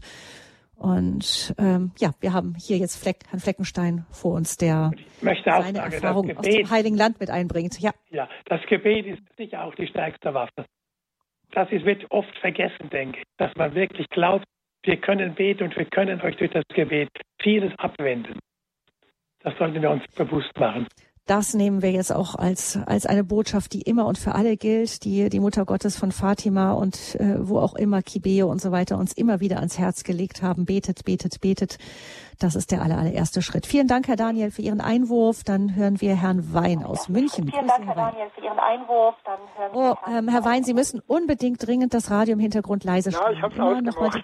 [0.78, 5.76] und ähm, ja, wir haben hier jetzt Fleck, Herrn Fleckenstein vor uns, der seine sagen,
[5.76, 7.80] Erfahrung Gebet, aus dem Heiligen Land mit einbringt.
[7.80, 7.92] Ja.
[8.10, 10.66] ja, das Gebet ist sicher auch die stärkste Waffe.
[11.52, 14.46] Das ist, wird oft vergessen, denke ich, dass man wirklich glaubt,
[14.84, 17.10] wir können beten und wir können euch durch das Gebet
[17.42, 18.40] vieles abwenden.
[19.40, 20.88] Das sollten wir uns bewusst machen
[21.26, 25.06] das nehmen wir jetzt auch als, als eine Botschaft, die immer und für alle gilt,
[25.06, 28.98] die die Mutter Gottes von Fatima und äh, wo auch immer Kibeo und so weiter
[28.98, 30.66] uns immer wieder ans Herz gelegt haben.
[30.66, 31.78] Betet, betet, betet.
[32.40, 33.66] Das ist der aller, allererste Schritt.
[33.66, 35.46] Vielen Dank, Herr Daniel, für Ihren Einwurf.
[35.46, 37.48] Dann hören wir Herrn Wein aus München.
[37.48, 39.16] Vielen Dank, Herr Daniel, für Ihren Einwurf.
[39.24, 42.84] Dann hören wir oh, ähm, Herr Wein, Sie müssen unbedingt dringend das Radio im Hintergrund
[42.84, 43.32] leise stellen.
[43.32, 44.24] Ja, ich habe es ausgemacht.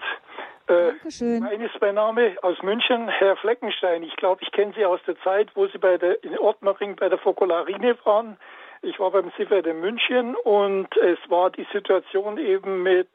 [0.70, 1.40] Äh, Dankeschön.
[1.40, 4.04] Mein ist mein Name aus München, Herr Fleckenstein.
[4.04, 7.08] Ich glaube, ich kenne Sie aus der Zeit, wo Sie bei der, in Ortmaring bei
[7.08, 8.36] der Fokolarine waren.
[8.82, 13.10] Ich war beim Siffert in München und es war die Situation eben mit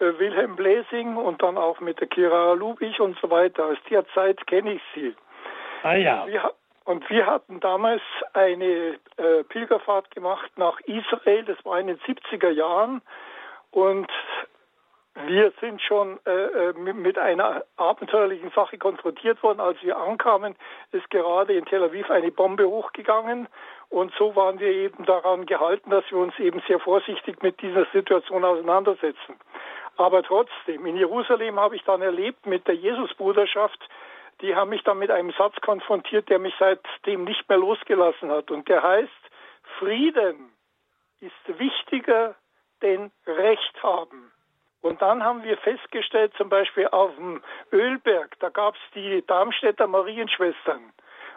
[0.00, 3.66] äh, Wilhelm Bläsing und dann auch mit der Kira Lubich und so weiter.
[3.66, 5.14] Aus der Zeit kenne ich Sie.
[5.82, 6.26] Ah ja.
[6.26, 6.38] Sie,
[6.84, 8.02] Und wir hatten damals
[8.34, 13.00] eine äh, Pilgerfahrt gemacht nach Israel, das war in den 70er Jahren.
[13.70, 14.08] Und
[15.14, 19.60] wir sind schon äh, äh mit einer abenteuerlichen Sache konfrontiert worden.
[19.60, 20.56] Als wir ankamen,
[20.92, 23.48] ist gerade in Tel Aviv eine Bombe hochgegangen.
[23.90, 27.86] Und so waren wir eben daran gehalten, dass wir uns eben sehr vorsichtig mit dieser
[27.92, 29.36] Situation auseinandersetzen.
[29.98, 33.78] Aber trotzdem, in Jerusalem habe ich dann erlebt mit der Jesusbruderschaft,
[34.40, 38.50] die haben mich dann mit einem Satz konfrontiert, der mich seitdem nicht mehr losgelassen hat.
[38.50, 39.10] Und der heißt,
[39.78, 40.52] Frieden
[41.20, 42.34] ist wichtiger
[42.80, 44.31] denn Recht haben.
[44.82, 49.86] Und dann haben wir festgestellt, zum Beispiel auf dem Ölberg, da gab es die Darmstädter
[49.86, 50.92] Marienschwestern.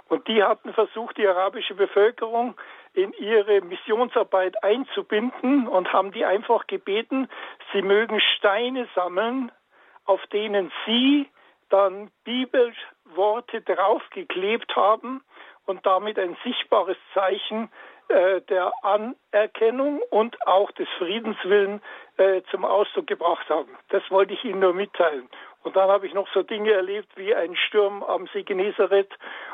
[0.07, 2.55] Und die hatten versucht, die arabische Bevölkerung
[2.93, 7.27] in ihre Missionsarbeit einzubinden und haben die einfach gebeten,
[7.71, 9.51] sie mögen Steine sammeln,
[10.05, 11.27] auf denen sie
[11.69, 15.23] dann Bibelworte draufgeklebt haben
[15.65, 17.71] und damit ein sichtbares Zeichen
[18.10, 21.82] äh, der Anerkennung und auch des Friedenswillen
[22.18, 23.70] äh, zum Ausdruck gebracht haben.
[23.89, 25.28] Das wollte ich Ihnen nur mitteilen.
[25.64, 29.12] Und dann habe ich noch so Dinge erlebt wie ein Sturm am See Genezareth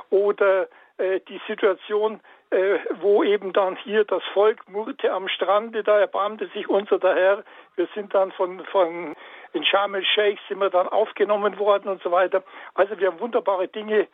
[0.10, 6.00] oder äh, die Situation, äh, wo eben dann hier das Volk murrte am Strande, da
[6.00, 7.44] erbarmte sich unser der Herr.
[7.78, 9.16] Wir sind dann von, von
[9.54, 12.44] in Sharm el-Sheikh sind wir dann aufgenommen worden und so weiter.
[12.74, 14.08] Also wir haben wunderbare Dinge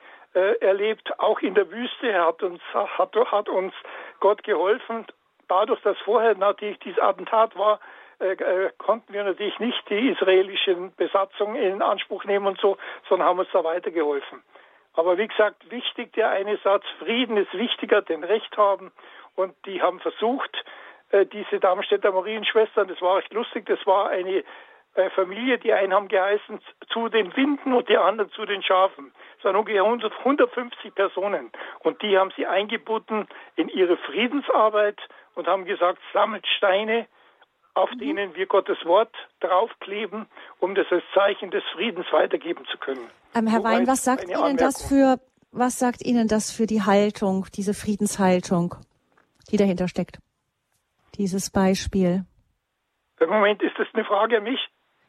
[0.60, 3.74] erlebt, auch in der Wüste hat uns, hat, hat uns
[4.20, 5.06] Gott geholfen.
[5.48, 7.80] Dadurch, dass vorher natürlich dieses Attentat war,
[8.20, 12.78] äh, äh, konnten wir natürlich nicht die israelischen Besatzung in Anspruch nehmen und so,
[13.08, 14.42] sondern haben uns da weitergeholfen.
[14.94, 18.92] Aber wie gesagt, wichtig der eine Satz, Frieden ist wichtiger, denn Recht haben.
[19.36, 20.52] Und die haben versucht,
[21.12, 24.44] äh, diese Darmstädter Marienschwestern, das war echt lustig, das war eine äh,
[25.12, 29.12] Familie, die einen haben geheißen zu den Winden und die anderen zu den Schafen.
[29.38, 31.52] Es waren ungefähr 150 Personen.
[31.80, 35.00] Und die haben sie eingebunden in ihre Friedensarbeit
[35.36, 37.08] und haben gesagt, sammelt Steine,
[37.76, 38.00] auf mhm.
[38.00, 40.26] denen wir Gottes Wort draufkleben,
[40.60, 43.08] um das als Zeichen des Friedens weitergeben zu können.
[43.36, 44.58] Ähm, Herr Wein, was sagt Ihnen Anmerkung.
[44.58, 45.20] das für,
[45.52, 48.76] was sagt Ihnen das für die Haltung, diese Friedenshaltung,
[49.52, 50.18] die dahinter steckt?
[51.16, 52.26] Dieses Beispiel.
[53.20, 54.60] Im Moment ist das eine Frage an mich.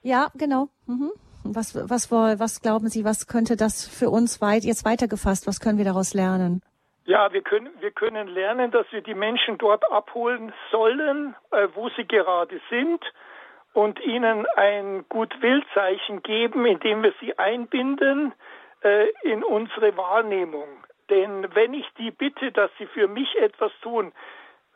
[0.03, 0.68] Ja, genau.
[0.86, 1.12] Mhm.
[1.44, 5.78] Was, was, was glauben Sie, was könnte das für uns weit, jetzt weitergefasst, was können
[5.78, 6.62] wir daraus lernen?
[7.05, 11.88] Ja, wir können, wir können lernen, dass wir die Menschen dort abholen sollen, äh, wo
[11.90, 13.03] sie gerade sind
[13.72, 18.34] und ihnen ein Gutwillzeichen geben, indem wir sie einbinden
[18.82, 20.68] äh, in unsere Wahrnehmung.
[21.09, 24.12] Denn wenn ich die bitte, dass sie für mich etwas tun,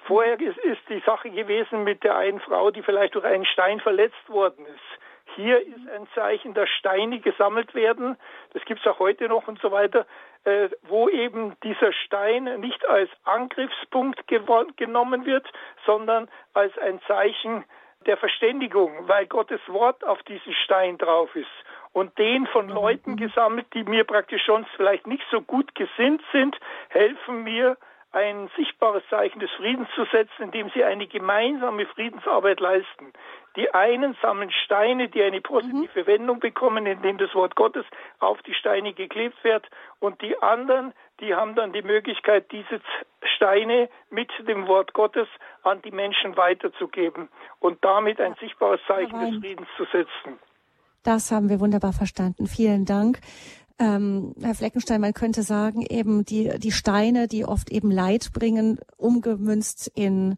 [0.06, 3.80] vorher ist, ist die Sache gewesen mit der einen Frau, die vielleicht durch einen Stein
[3.80, 5.02] verletzt worden ist.
[5.36, 8.16] Hier ist ein Zeichen, dass Steine gesammelt werden.
[8.52, 10.06] Das gibt es auch heute noch und so weiter,
[10.44, 15.46] äh, wo eben dieser Stein nicht als Angriffspunkt genommen wird,
[15.86, 17.64] sondern als ein Zeichen
[18.06, 21.46] der Verständigung, weil Gottes Wort auf diesem Stein drauf ist.
[21.92, 22.68] Und den von.
[22.68, 26.58] Leuten gesammelt, die mir praktisch schon vielleicht nicht so gut gesinnt sind,
[26.88, 27.76] helfen mir,
[28.12, 33.12] ein sichtbares Zeichen des Friedens zu setzen, indem sie eine gemeinsame Friedensarbeit leisten.
[33.56, 36.06] Die einen sammeln Steine, die eine positive mhm.
[36.06, 37.84] Wendung bekommen, indem das Wort Gottes
[38.20, 39.66] auf die Steine geklebt wird.
[39.98, 42.80] Und die anderen, die haben dann die Möglichkeit, diese
[43.36, 45.28] Steine mit dem Wort Gottes
[45.62, 47.28] an die Menschen weiterzugeben
[47.60, 50.38] und damit ein sichtbares Zeichen des Friedens zu setzen.
[51.02, 52.46] Das haben wir wunderbar verstanden.
[52.46, 53.18] Vielen Dank.
[53.82, 58.78] Ähm, Herr Fleckenstein, man könnte sagen, eben die, die Steine, die oft eben Leid bringen,
[58.96, 60.36] umgemünzt in,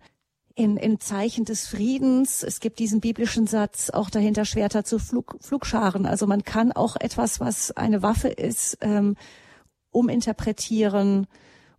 [0.54, 2.42] in, in Zeichen des Friedens.
[2.42, 6.06] Es gibt diesen biblischen Satz, auch dahinter Schwerter zu Flug, Flugscharen.
[6.06, 9.14] Also man kann auch etwas, was eine Waffe ist, ähm,
[9.92, 11.26] uminterpretieren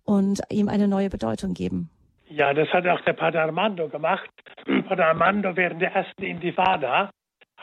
[0.04, 1.90] und ihm eine neue Bedeutung geben.
[2.28, 4.30] Ja, das hat auch der Pater Armando gemacht.
[4.88, 7.10] Pater Armando während der ersten Intifada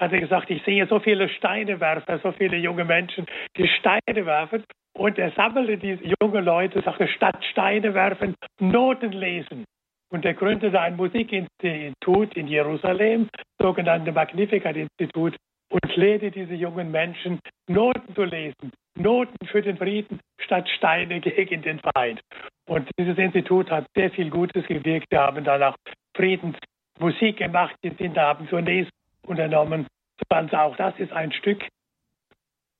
[0.02, 3.24] hat er gesagt, ich sehe so viele Steinewerfer, so viele junge Menschen,
[3.56, 4.64] die Steine werfen.
[4.94, 9.64] Und er sammelte diese jungen Leute, sagte, statt Steine werfen, Noten lesen.
[10.10, 13.28] Und er gründete ein Musikinstitut in Jerusalem,
[13.60, 15.36] sogenannte Magnificat-Institut,
[15.70, 17.38] und lehrte diese jungen Menschen,
[17.68, 18.72] Noten zu lesen.
[18.98, 22.20] Noten für den Frieden statt Steine gegen den Feind.
[22.68, 25.06] Und dieses Institut hat sehr viel Gutes gewirkt.
[25.10, 25.76] Wir haben dann auch
[26.14, 27.74] Friedensmusik gemacht.
[27.82, 28.90] Die sind haben zunächst
[29.26, 29.86] unternommen.
[30.28, 31.62] Also auch das ist ein Stück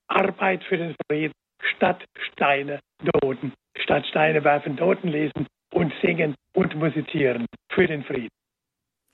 [0.08, 1.32] Arbeit für den Frieden,
[1.76, 8.28] statt Steine Noten, statt Steine werfen, Noten lesen und singen und musizieren für den Frieden.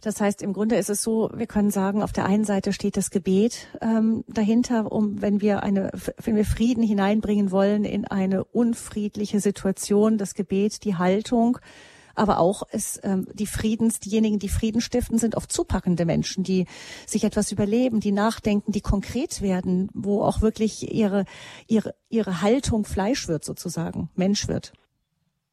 [0.01, 2.97] Das heißt, im Grunde ist es so, wir können sagen, auf der einen Seite steht
[2.97, 5.91] das Gebet ähm, dahinter, um wenn wir eine,
[6.23, 11.59] wenn wir Frieden hineinbringen wollen in eine unfriedliche Situation, das Gebet, die Haltung,
[12.19, 16.67] aber auch es, ähm, die Friedens, diejenigen, die Frieden stiften, sind oft zupackende Menschen, die
[17.07, 21.25] sich etwas überleben, die nachdenken, die konkret werden, wo auch wirklich ihre
[21.67, 24.73] ihre ihre Haltung Fleisch wird sozusagen, Mensch wird.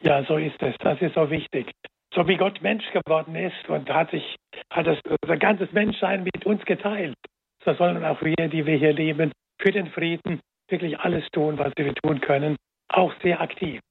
[0.01, 0.75] Ja, so ist es.
[0.79, 1.71] Das ist so wichtig
[2.15, 4.23] so wie Gott Mensch geworden ist und hat sich,
[4.69, 4.97] hat das,
[5.27, 7.17] sein ganzes Menschsein mit uns geteilt.
[7.63, 10.39] So sollen auch wir, die wir hier leben, für den Frieden
[10.69, 12.55] wirklich alles tun, was wir tun können,
[12.87, 13.81] auch sehr aktiv.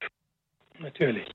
[0.78, 1.26] Natürlich.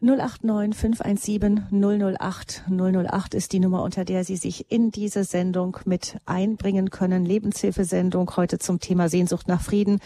[0.00, 6.18] 089 517 008 008 ist die Nummer, unter der Sie sich in diese Sendung mit
[6.24, 7.24] einbringen können.
[7.24, 9.98] Lebenshilfesendung heute zum Thema Sehnsucht nach Frieden,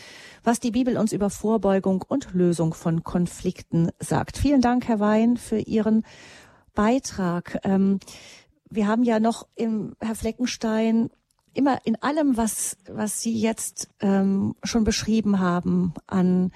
[0.44, 4.38] was die Bibel uns über Vorbeugung und Lösung von Konflikten sagt.
[4.38, 6.04] Vielen Dank, Herr Wein, für Ihren
[6.74, 7.58] Beitrag.
[7.62, 8.00] Ähm,
[8.70, 11.10] wir haben ja noch im Herr Fleckenstein
[11.52, 16.50] immer in allem, was, was Sie jetzt ähm, schon beschrieben haben an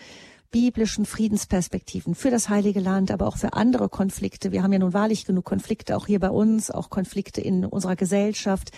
[0.51, 4.53] biblischen Friedensperspektiven für das Heilige Land, aber auch für andere Konflikte.
[4.53, 7.97] Wir haben ja nun wahrlich genug Konflikte, auch hier bei uns, auch Konflikte in unserer
[7.97, 8.71] Gesellschaft.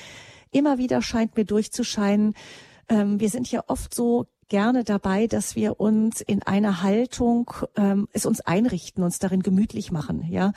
[0.50, 2.34] Immer wieder scheint mir durchzuscheinen,
[2.88, 8.08] ähm, wir sind ja oft so gerne dabei, dass wir uns in einer Haltung ähm,
[8.12, 10.26] es uns einrichten, uns darin gemütlich machen.
[10.30, 10.52] Ja,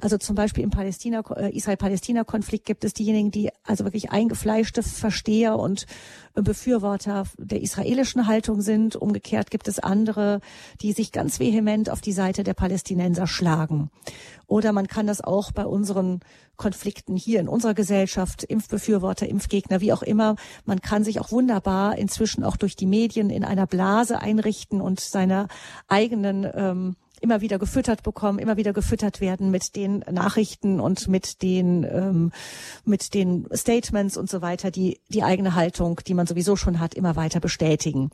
[0.00, 5.58] also zum Beispiel im Palästina äh, Israel-Palästina-Konflikt gibt es diejenigen, die also wirklich eingefleischte Versteher
[5.58, 5.86] und
[6.34, 8.96] äh, Befürworter der israelischen Haltung sind.
[8.96, 10.40] Umgekehrt gibt es andere,
[10.80, 13.90] die sich ganz vehement auf die Seite der Palästinenser schlagen.
[14.46, 16.20] Oder man kann das auch bei unseren
[16.56, 20.36] Konflikten hier in unserer Gesellschaft, Impfbefürworter, Impfgegner, wie auch immer.
[20.64, 25.00] Man kann sich auch wunderbar inzwischen auch durch die Medien in einer Blase einrichten und
[25.00, 25.48] seine
[25.88, 31.42] eigenen ähm, immer wieder gefüttert bekommen, immer wieder gefüttert werden mit den Nachrichten und mit
[31.42, 32.32] den ähm,
[32.84, 36.94] mit den Statements und so weiter, die die eigene Haltung, die man sowieso schon hat,
[36.94, 38.10] immer weiter bestätigen.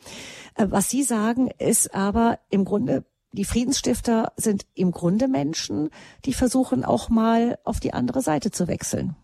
[0.54, 5.90] Äh, was Sie sagen, ist aber im Grunde die Friedensstifter sind im Grunde Menschen,
[6.24, 9.16] die versuchen auch mal auf die andere Seite zu wechseln.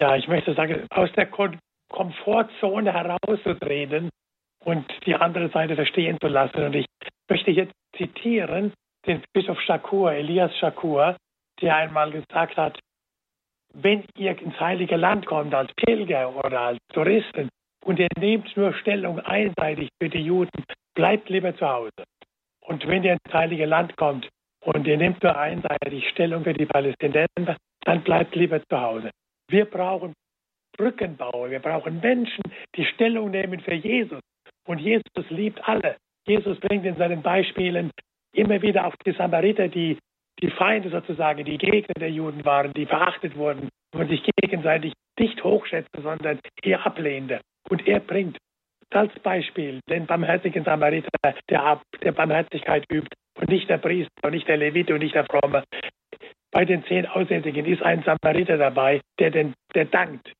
[0.00, 1.58] Ja, ich möchte sagen, aus der Kom
[1.88, 4.10] Komfortzone herauszutreten
[4.64, 6.64] und die andere Seite verstehen zu lassen.
[6.64, 6.86] Und ich
[7.28, 8.72] möchte jetzt zitieren
[9.06, 11.16] den Bischof Shakur, Elias Shakur,
[11.60, 12.80] der einmal gesagt hat,
[13.74, 17.48] wenn ihr ins Heilige Land kommt als Pilger oder als Touristen
[17.84, 22.04] und ihr nehmt nur Stellung einseitig für die Juden, bleibt lieber zu Hause.
[22.64, 24.28] Und wenn ihr ins Heilige Land kommt
[24.64, 29.10] und ihr nehmt nur einseitig Stellung für die Palästinenser, dann bleibt lieber zu Hause.
[29.48, 30.14] Wir brauchen
[30.76, 32.42] Brückenbauer, wir brauchen Menschen,
[32.74, 34.20] die Stellung nehmen für Jesus.
[34.66, 35.96] Und Jesus liebt alle.
[36.26, 37.90] Jesus bringt in seinen Beispielen
[38.32, 39.98] immer wieder auf die Samariter, die
[40.40, 45.42] die Feinde sozusagen, die Gegner der Juden waren, die verachtet wurden und sich gegenseitig nicht
[45.44, 47.40] hochschätzten, sondern eher ablehnte.
[47.68, 48.36] Und er bringt
[48.90, 51.08] als Beispiel den barmherzigen Samariter,
[51.48, 55.26] der, der Barmherzigkeit übt und nicht der Priester und nicht der Levit und nicht der
[55.26, 55.64] Fromme.
[56.50, 60.32] Bei den zehn Aussätzigen ist ein Samariter dabei, der, den, der dankt.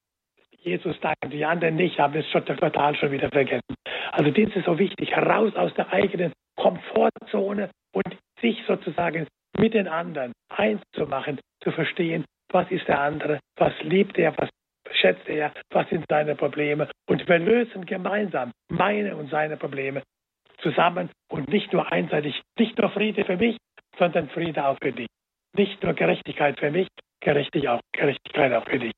[0.61, 3.75] Jesus dankt, die anderen nicht, haben es schon total schon wieder vergessen.
[4.13, 9.27] Also das ist so wichtig, heraus aus der eigenen Komfortzone und sich sozusagen
[9.59, 14.37] mit den anderen eins zu machen, zu verstehen, was ist der andere, was liebt er,
[14.39, 14.49] was
[14.93, 20.03] schätzt er, was sind seine Probleme und wir lösen gemeinsam meine und seine Probleme
[20.59, 23.57] zusammen und nicht nur einseitig, nicht nur Friede für mich,
[23.99, 25.09] sondern Friede auch für dich.
[25.57, 26.89] Nicht nur Gerechtigkeit für mich,
[27.20, 28.93] Gerechtigkeit auch, Gerechtigkeit auch für dich.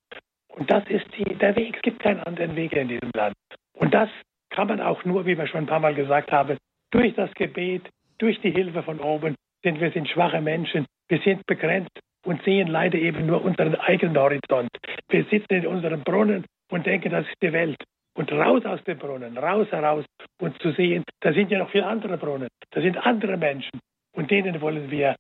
[0.49, 1.76] Und das ist die, der Weg.
[1.76, 3.34] Es gibt keinen anderen Weg in diesem Land.
[3.74, 4.09] Und das
[4.51, 6.57] kann man auch nur, wie wir schon ein paar Mal gesagt haben,
[6.91, 7.82] durch das Gebet,
[8.18, 9.34] durch die Hilfe von oben,
[9.64, 14.18] denn wir sind schwache Menschen, wir sind begrenzt und sehen leider eben nur unseren eigenen
[14.18, 14.70] Horizont.
[15.09, 17.83] Wir sitzen in unserem Brunnen und denken, das ist die Welt.
[18.14, 20.05] Und raus aus dem Brunnen, raus heraus
[20.41, 23.79] und zu sehen, da sind ja noch viele andere Brunnen, da sind andere Menschen
[24.14, 25.16] und denen wollen wir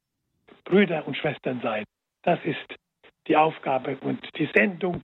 [0.64, 1.84] Brüder und Schwestern sein.
[2.22, 2.74] Das ist
[3.28, 5.02] die Aufgabe und die Sendung,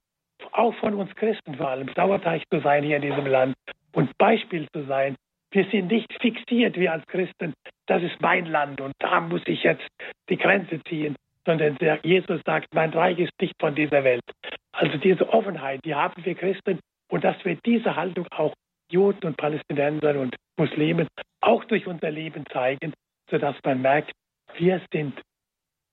[0.53, 3.55] auch von uns Christen vor allem, Sauerteig zu sein hier in diesem Land
[3.93, 5.15] und Beispiel zu sein.
[5.51, 7.53] Wir sind nicht fixiert, wir als Christen,
[7.87, 9.87] das ist mein Land und da muss ich jetzt
[10.31, 11.15] die Grenze ziehen,
[11.45, 14.25] sondern der Jesus sagt, mein Reich ist nicht von dieser Welt.
[14.73, 16.81] Also diese Offenheit, die haben wir Christen
[17.11, 18.55] und dass wir diese Haltung auch
[18.91, 21.09] Juden und Palästinensern und Muslimen
[21.41, 22.93] auch durch unser Leben zeigen,
[23.31, 24.13] sodass man merkt,
[24.57, 25.21] wir sind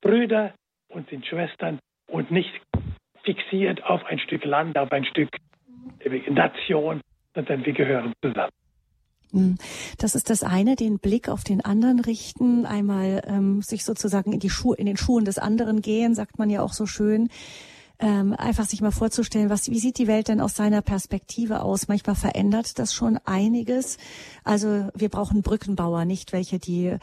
[0.01, 0.53] Brüder
[0.89, 2.61] und sind Schwestern und nicht
[3.23, 5.29] fixiert auf ein Stück Land, auf ein Stück
[6.29, 7.01] Nation,
[7.33, 8.51] sondern wir gehören zusammen.
[9.31, 9.57] Hm.
[9.97, 14.39] Das ist das eine, den Blick auf den anderen richten, einmal ähm, sich sozusagen in
[14.39, 17.29] die Schuhe, in den Schuhen des anderen gehen, sagt man ja auch so schön.
[17.99, 21.89] ähm, einfach sich mal vorzustellen, was, wie sieht die Welt denn aus seiner Perspektive aus?
[21.89, 23.97] Manchmal verändert das schon einiges.
[24.45, 26.95] Also wir brauchen Brückenbauer, nicht welche, die,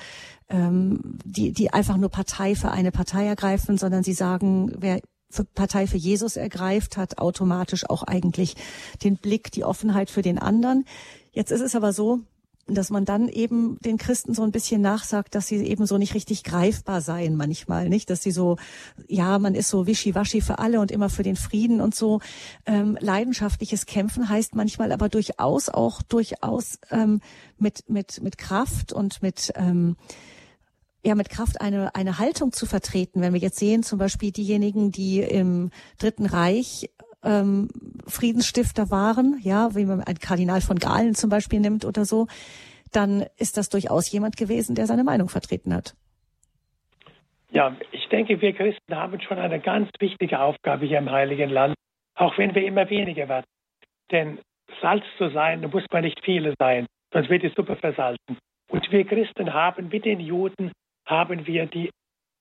[0.49, 5.01] ähm, die, die einfach nur Partei für eine Partei ergreifen, sondern sie sagen, wer
[5.31, 8.57] für Partei für Jesus ergreift, hat automatisch auch eigentlich
[9.03, 10.85] den Blick, die Offenheit für den anderen.
[11.33, 12.21] Jetzt ist es aber so,
[12.69, 16.15] dass man dann eben den Christen so ein bisschen nachsagt, dass sie eben so nicht
[16.15, 18.11] richtig greifbar seien manchmal, nicht?
[18.11, 18.57] Dass sie so,
[19.07, 22.21] ja, man ist so wischiwaschi für alle und immer für den Frieden und so.
[22.65, 27.21] Ähm, leidenschaftliches Kämpfen heißt manchmal aber durchaus auch durchaus ähm,
[27.57, 29.97] mit mit mit Kraft und mit ähm,
[31.07, 33.21] ja mit Kraft eine eine Haltung zu vertreten.
[33.21, 36.91] Wenn wir jetzt sehen, zum Beispiel diejenigen, die im Dritten Reich
[37.25, 37.69] ähm,
[38.07, 42.27] Friedensstifter waren, ja, wie man ein Kardinal von Galen zum Beispiel nimmt oder so,
[42.93, 45.95] dann ist das durchaus jemand gewesen, der seine Meinung vertreten hat.
[47.51, 51.75] Ja, ich denke, wir Christen haben schon eine ganz wichtige Aufgabe hier im Heiligen Land,
[52.15, 53.47] auch wenn wir immer weniger werden.
[54.11, 54.39] Denn
[54.81, 58.39] Salz zu sein, muss man nicht viele sein, sonst wird die Suppe versalzen.
[58.69, 60.73] Und wir Christen haben mit den Juden
[61.07, 61.91] haben wir die,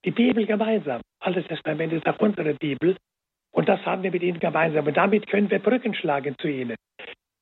[0.03, 1.01] die Bibel gemeinsam.
[1.19, 2.95] Altes Testament ist auch unsere Bibel.
[3.51, 4.85] Und das haben wir mit ihnen gemeinsam.
[4.85, 6.75] Und damit können wir Brücken schlagen zu ihnen.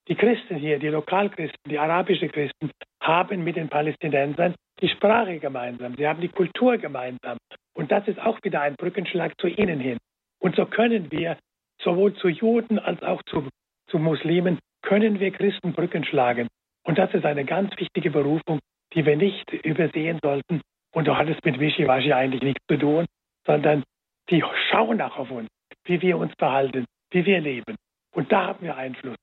[0.08, 2.72] Die Christen hier, die Lokalchristen, die arabischen Christen,
[3.02, 5.96] haben mit den Palästinensern die Sprache gemeinsam.
[5.96, 7.38] Sie haben die Kultur gemeinsam.
[7.74, 9.98] Und das ist auch wieder ein Brückenschlag zu ihnen hin.
[10.40, 11.38] Und so können wir
[11.82, 13.48] sowohl zu Juden als auch zu,
[13.88, 16.48] zu Muslimen, können wir Christen Brücken schlagen.
[16.84, 18.60] Und das ist eine ganz wichtige Berufung,
[18.94, 20.62] die wir nicht übersehen sollten.
[20.94, 23.06] Und da hat es mit Wischiwaschi eigentlich nichts zu tun,
[23.46, 23.84] sondern
[24.30, 25.50] die schauen auch auf uns
[25.86, 27.76] wie wir uns verhalten, wie wir leben.
[28.12, 29.18] Und da haben wir Einfluss.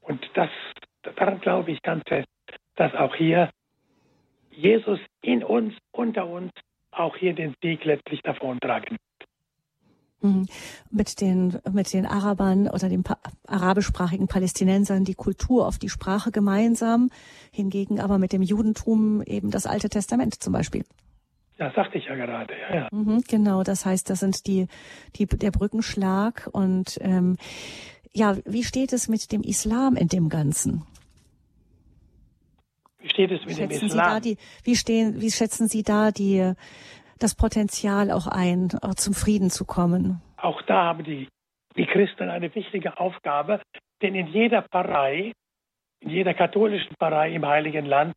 [0.00, 0.50] Und das,
[1.02, 2.28] daran glaube ich ganz fest,
[2.76, 3.50] dass auch hier
[4.50, 6.52] Jesus in uns, unter uns,
[6.90, 8.98] auch hier den Sieg letztlich davontragen.
[10.90, 16.30] Mit den, mit den Arabern oder den pa arabischsprachigen Palästinensern die Kultur auf die Sprache
[16.30, 17.10] gemeinsam,
[17.50, 20.84] hingegen aber mit dem Judentum eben das Alte Testament zum Beispiel.
[21.58, 22.88] Das sagte ich ja gerade, ja, ja.
[22.90, 24.66] Mhm, genau, das heißt, das sind die,
[25.16, 27.36] die der Brückenschlag und ähm,
[28.12, 30.84] ja, wie steht es mit dem Islam in dem Ganzen?
[32.98, 34.22] Wie steht es mit schätzen dem Islam?
[34.22, 36.52] Die, wie stehen, wie schätzen Sie da die
[37.22, 40.20] das Potenzial auch ein, auch zum Frieden zu kommen?
[40.36, 41.28] Auch da haben die,
[41.76, 43.60] die Christen eine wichtige Aufgabe,
[44.02, 45.32] denn in jeder Pfarrei,
[46.00, 48.14] in jeder katholischen Pfarrei im Heiligen Land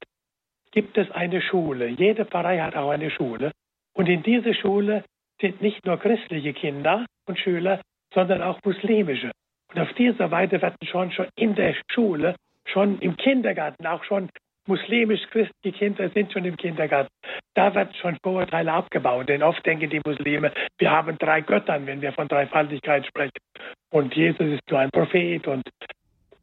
[0.72, 1.88] gibt es eine Schule.
[1.88, 3.52] Jede Pfarrei hat auch eine Schule.
[3.94, 5.04] Und in dieser Schule
[5.40, 7.82] sind nicht nur christliche Kinder und Schüler,
[8.14, 9.32] sondern auch muslimische.
[9.74, 12.36] Und auf dieser Weise werden schon, schon in der Schule,
[12.66, 14.30] schon im Kindergarten, auch schon
[14.68, 17.10] muslimisch-christliche Kinder sind schon im Kindergarten.
[17.54, 19.30] Da werden schon Vorurteile abgebaut.
[19.30, 23.38] Denn oft denken die Muslime, wir haben drei Göttern, wenn wir von Dreifaltigkeit sprechen.
[23.92, 25.48] Und Jesus ist nur ein Prophet.
[25.48, 25.64] Und,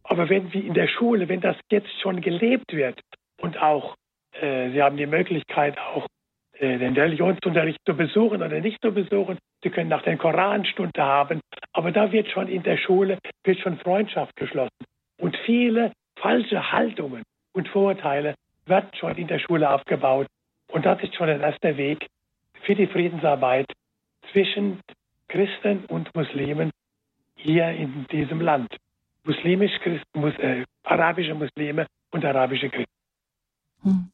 [0.05, 3.01] aber wenn wir in der Schule, wenn das jetzt schon gelebt wird
[3.41, 3.97] und auch
[4.41, 6.07] äh, Sie haben die Möglichkeit, auch
[6.59, 9.39] äh, den Religionsunterricht zu besuchen oder nicht zu besuchen.
[9.63, 11.41] Sie können nach den Koranstunde haben.
[11.73, 14.85] Aber da wird schon in der Schule wird schon Freundschaft geschlossen.
[15.19, 17.23] Und viele falsche Haltungen
[17.53, 18.35] und Vorurteile
[18.67, 20.27] werden schon in der Schule aufgebaut.
[20.69, 22.09] Und das ist schon ein erster Weg
[22.65, 23.71] für die Friedensarbeit
[24.33, 24.81] zwischen
[25.29, 26.71] Christen und Muslimen
[27.37, 28.77] hier in diesem Land.
[29.25, 32.93] Muslimisch Christen, mus, äh, arabische Muslime und arabische Christen.
[33.83, 34.09] Hm.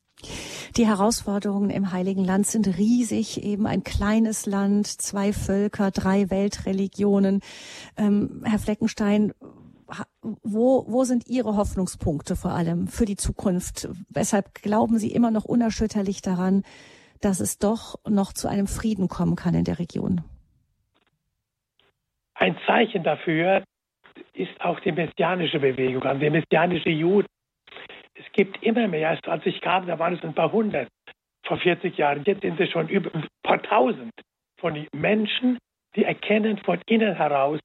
[0.77, 7.41] Die Herausforderungen im Heiligen Land sind riesig, eben ein kleines Land, zwei Völker, drei Weltreligionen.
[7.97, 9.33] Ähm, Herr Fleckenstein,
[10.43, 13.89] wo, wo sind Ihre Hoffnungspunkte vor allem für die Zukunft?
[14.09, 16.63] Weshalb glauben Sie immer noch unerschütterlich daran,
[17.21, 20.23] dass es doch noch zu einem Frieden kommen kann in der Region?
[22.35, 23.65] Ein Zeichen dafür
[24.33, 27.27] ist auch die messianische Bewegung, also die messianische Juden
[28.19, 29.19] es gibt immer mehr.
[29.27, 30.89] Als ich kam, da waren es ein paar hundert
[31.47, 32.25] vor 40 Jahren.
[32.25, 34.13] Jetzt sind es schon über ein paar tausend
[34.59, 35.59] von Menschen,
[35.95, 37.61] die erkennen von innen heraus,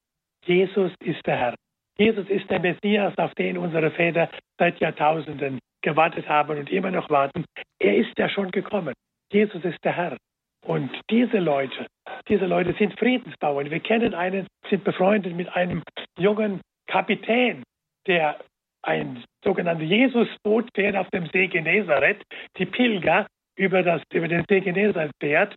[0.45, 1.55] Jesus ist der Herr.
[1.97, 7.09] Jesus ist der Messias, auf den unsere Väter seit Jahrtausenden gewartet haben und immer noch
[7.09, 7.45] warten.
[7.79, 8.93] Er ist ja schon gekommen.
[9.31, 10.17] Jesus ist der Herr.
[10.65, 11.87] Und diese Leute,
[12.29, 13.69] diese Leute sind Friedensbauern.
[13.69, 15.83] Wir kennen einen, sind befreundet mit einem
[16.17, 17.63] jungen Kapitän,
[18.07, 18.39] der
[18.81, 22.21] ein sogenanntes Jesusboot fährt auf dem See Genezareth,
[22.57, 25.55] die Pilger über, das, über den See Genezareth fährt.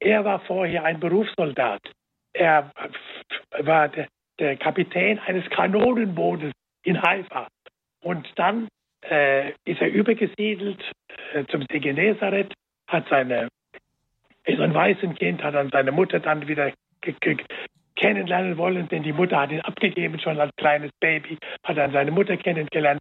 [0.00, 1.80] Er war vorher ein Berufssoldat.
[2.32, 2.70] Er
[3.60, 4.08] war der,
[4.38, 6.52] der Kapitän eines Kanonenbootes
[6.84, 7.48] in Haifa.
[8.02, 8.68] Und dann
[9.08, 10.82] äh, ist er übergesiedelt
[11.34, 12.52] äh, zum See Genezareth,
[12.88, 13.48] hat seine,
[14.44, 16.72] ist ein Waisenkind, hat dann seine Mutter dann wieder
[17.96, 22.10] kennenlernen wollen, denn die Mutter hat ihn abgegeben, schon als kleines Baby, hat dann seine
[22.10, 23.00] Mutter kennengelernt,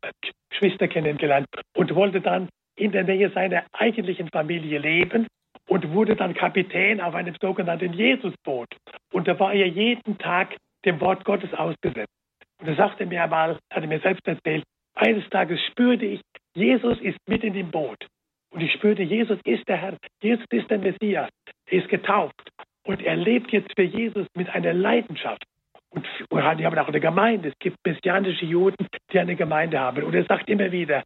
[0.50, 5.28] Geschwister kennengelernt und wollte dann in der Nähe seiner eigentlichen Familie leben
[5.68, 8.70] und wurde dann Kapitän auf einem sogenannten Jesusboot.
[9.12, 10.56] Und da war er jeden Tag
[10.86, 12.14] dem Wort Gottes ausgesetzt.
[12.60, 14.64] Und er sagte mir einmal, hat mir selbst erzählt,
[14.96, 16.22] eines Tages spürte ich,
[16.56, 18.08] Jesus ist mitten im Boot.
[18.52, 21.30] Und ich spürte, Jesus ist der Herr, Jesus ist der Messias,
[21.66, 22.50] er ist getauft.
[22.86, 25.44] Und er lebt jetzt für Jesus mit einer Leidenschaft.
[25.90, 27.50] Und die haben auch eine Gemeinde.
[27.50, 30.04] Es gibt messianische Juden, die eine Gemeinde haben.
[30.04, 31.04] Und er sagt immer wieder,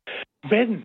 [0.47, 0.83] wenn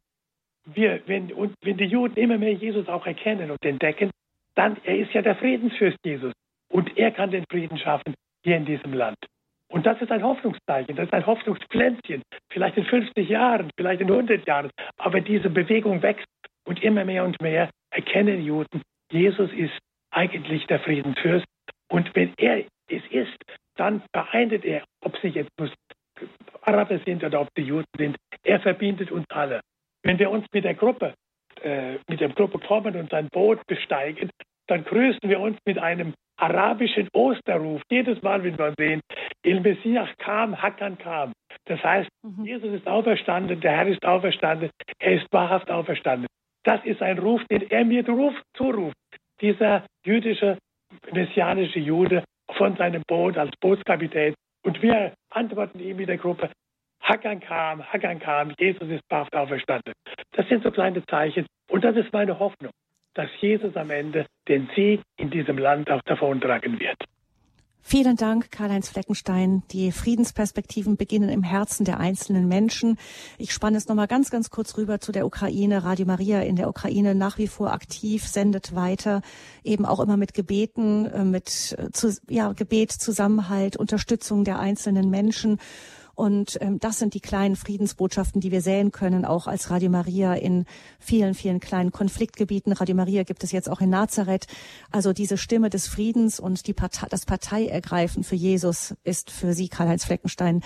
[0.67, 4.11] wir, wenn, und wenn die Juden immer mehr Jesus auch erkennen und entdecken,
[4.55, 6.33] dann, er ist ja der Friedensfürst Jesus.
[6.71, 8.15] Und er kann den Frieden schaffen
[8.45, 9.17] hier in diesem Land.
[9.69, 12.23] Und das ist ein Hoffnungszeichen, das ist ein Hoffnungspflänzchen.
[12.53, 14.71] Vielleicht in 50 Jahren, vielleicht in 100 Jahren.
[14.99, 16.29] Aber diese Bewegung wächst
[16.65, 19.77] und immer mehr und mehr erkennen Juden, Jesus ist
[20.13, 21.47] eigentlich der Friedensfürst.
[21.91, 23.37] Und wenn er es ist,
[23.77, 25.51] dann vereint er, ob sie jetzt
[26.63, 28.17] Araber sind oder ob sie Juden sind.
[28.43, 29.61] Er verbindet uns alle.
[30.03, 31.15] Wenn wir uns mit der Gruppe,
[31.63, 34.31] äh, mit der Gruppe kommen und sein Boot besteigen,
[34.67, 37.83] dann grüßen wir uns mit einem arabischen Osterruf.
[37.91, 39.01] Jedes Mal, wenn wir sehen,
[39.45, 41.33] Il Messias kam, Hakan kam.
[41.67, 42.45] Das heißt, mhm.
[42.45, 46.27] Jesus ist auferstanden, der Herr ist auferstanden, er ist wahrhaft auferstanden.
[46.65, 48.97] Das ist ein Ruf, den er mir ruft, zuruft.
[49.41, 50.59] Dieser jüdische,
[51.13, 54.35] messianische Jude von seinem Boot als Bootskapitän.
[54.65, 56.51] Und wir antworten ihm in der Gruppe,
[57.03, 59.93] Hakan kam, Hakan kam, Jesus ist wahrhaft auferstanden.
[60.33, 61.47] Das sind so kleine Zeichen.
[61.71, 62.73] Und das ist meine Hoffnung
[63.15, 66.99] dass Jesus am Ende den Sieg in diesem Land auch davontragen wird.
[67.87, 69.63] Vielen Dank, Karl-Heinz Fleckenstein.
[69.71, 72.97] Die Friedensperspektiven beginnen im Herzen der einzelnen Menschen.
[73.37, 75.85] Ich spanne es nochmal ganz, ganz kurz rüber zu der Ukraine.
[75.85, 79.21] Radio Maria in der Ukraine nach wie vor aktiv, sendet weiter,
[79.65, 81.91] eben auch immer mit Gebeten, äh, mit äh,
[82.33, 85.59] ja, Gebet, Zusammenhalt, Unterstützung der einzelnen Menschen.
[86.15, 90.35] Und ähm, das sind die kleinen Friedensbotschaften, die wir säen können, auch als Radio Maria
[90.35, 90.65] in
[90.99, 92.73] vielen, vielen kleinen Konfliktgebieten.
[92.73, 94.47] Radio Maria gibt es jetzt auch in Nazareth.
[94.91, 99.69] Also diese Stimme des Friedens und die Partei, das Parteiergreifen für Jesus ist für Sie,
[99.69, 100.63] Karl-Heinz Fleckenstein,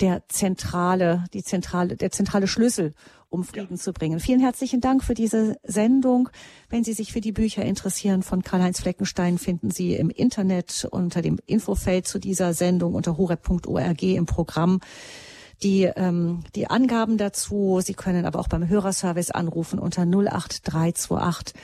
[0.00, 2.94] der zentrale, die zentrale, der zentrale Schlüssel,
[3.32, 3.82] um Frieden ja.
[3.82, 4.20] zu bringen.
[4.20, 6.28] Vielen herzlichen Dank für diese Sendung.
[6.68, 11.22] Wenn Sie sich für die Bücher interessieren von Karl-Heinz Fleckenstein, finden Sie im Internet unter
[11.22, 14.80] dem Infofeld zu dieser Sendung unter horeb.org im Programm
[15.62, 17.80] die, ähm, die Angaben dazu.
[17.82, 21.54] Sie können aber auch beim Hörerservice anrufen unter 08328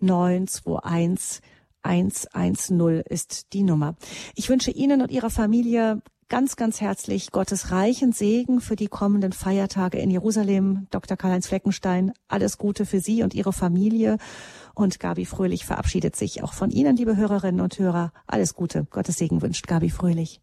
[0.00, 1.42] 921
[1.82, 3.96] 110 ist die Nummer.
[4.34, 9.32] Ich wünsche Ihnen und Ihrer Familie ganz, ganz herzlich Gottes reichen Segen für die kommenden
[9.32, 10.86] Feiertage in Jerusalem.
[10.90, 11.16] Dr.
[11.16, 14.18] Karl-Heinz Fleckenstein, alles Gute für Sie und Ihre Familie.
[14.74, 18.12] Und Gabi Fröhlich verabschiedet sich auch von Ihnen, liebe Hörerinnen und Hörer.
[18.26, 18.86] Alles Gute.
[18.90, 20.40] Gottes Segen wünscht Gabi Fröhlich.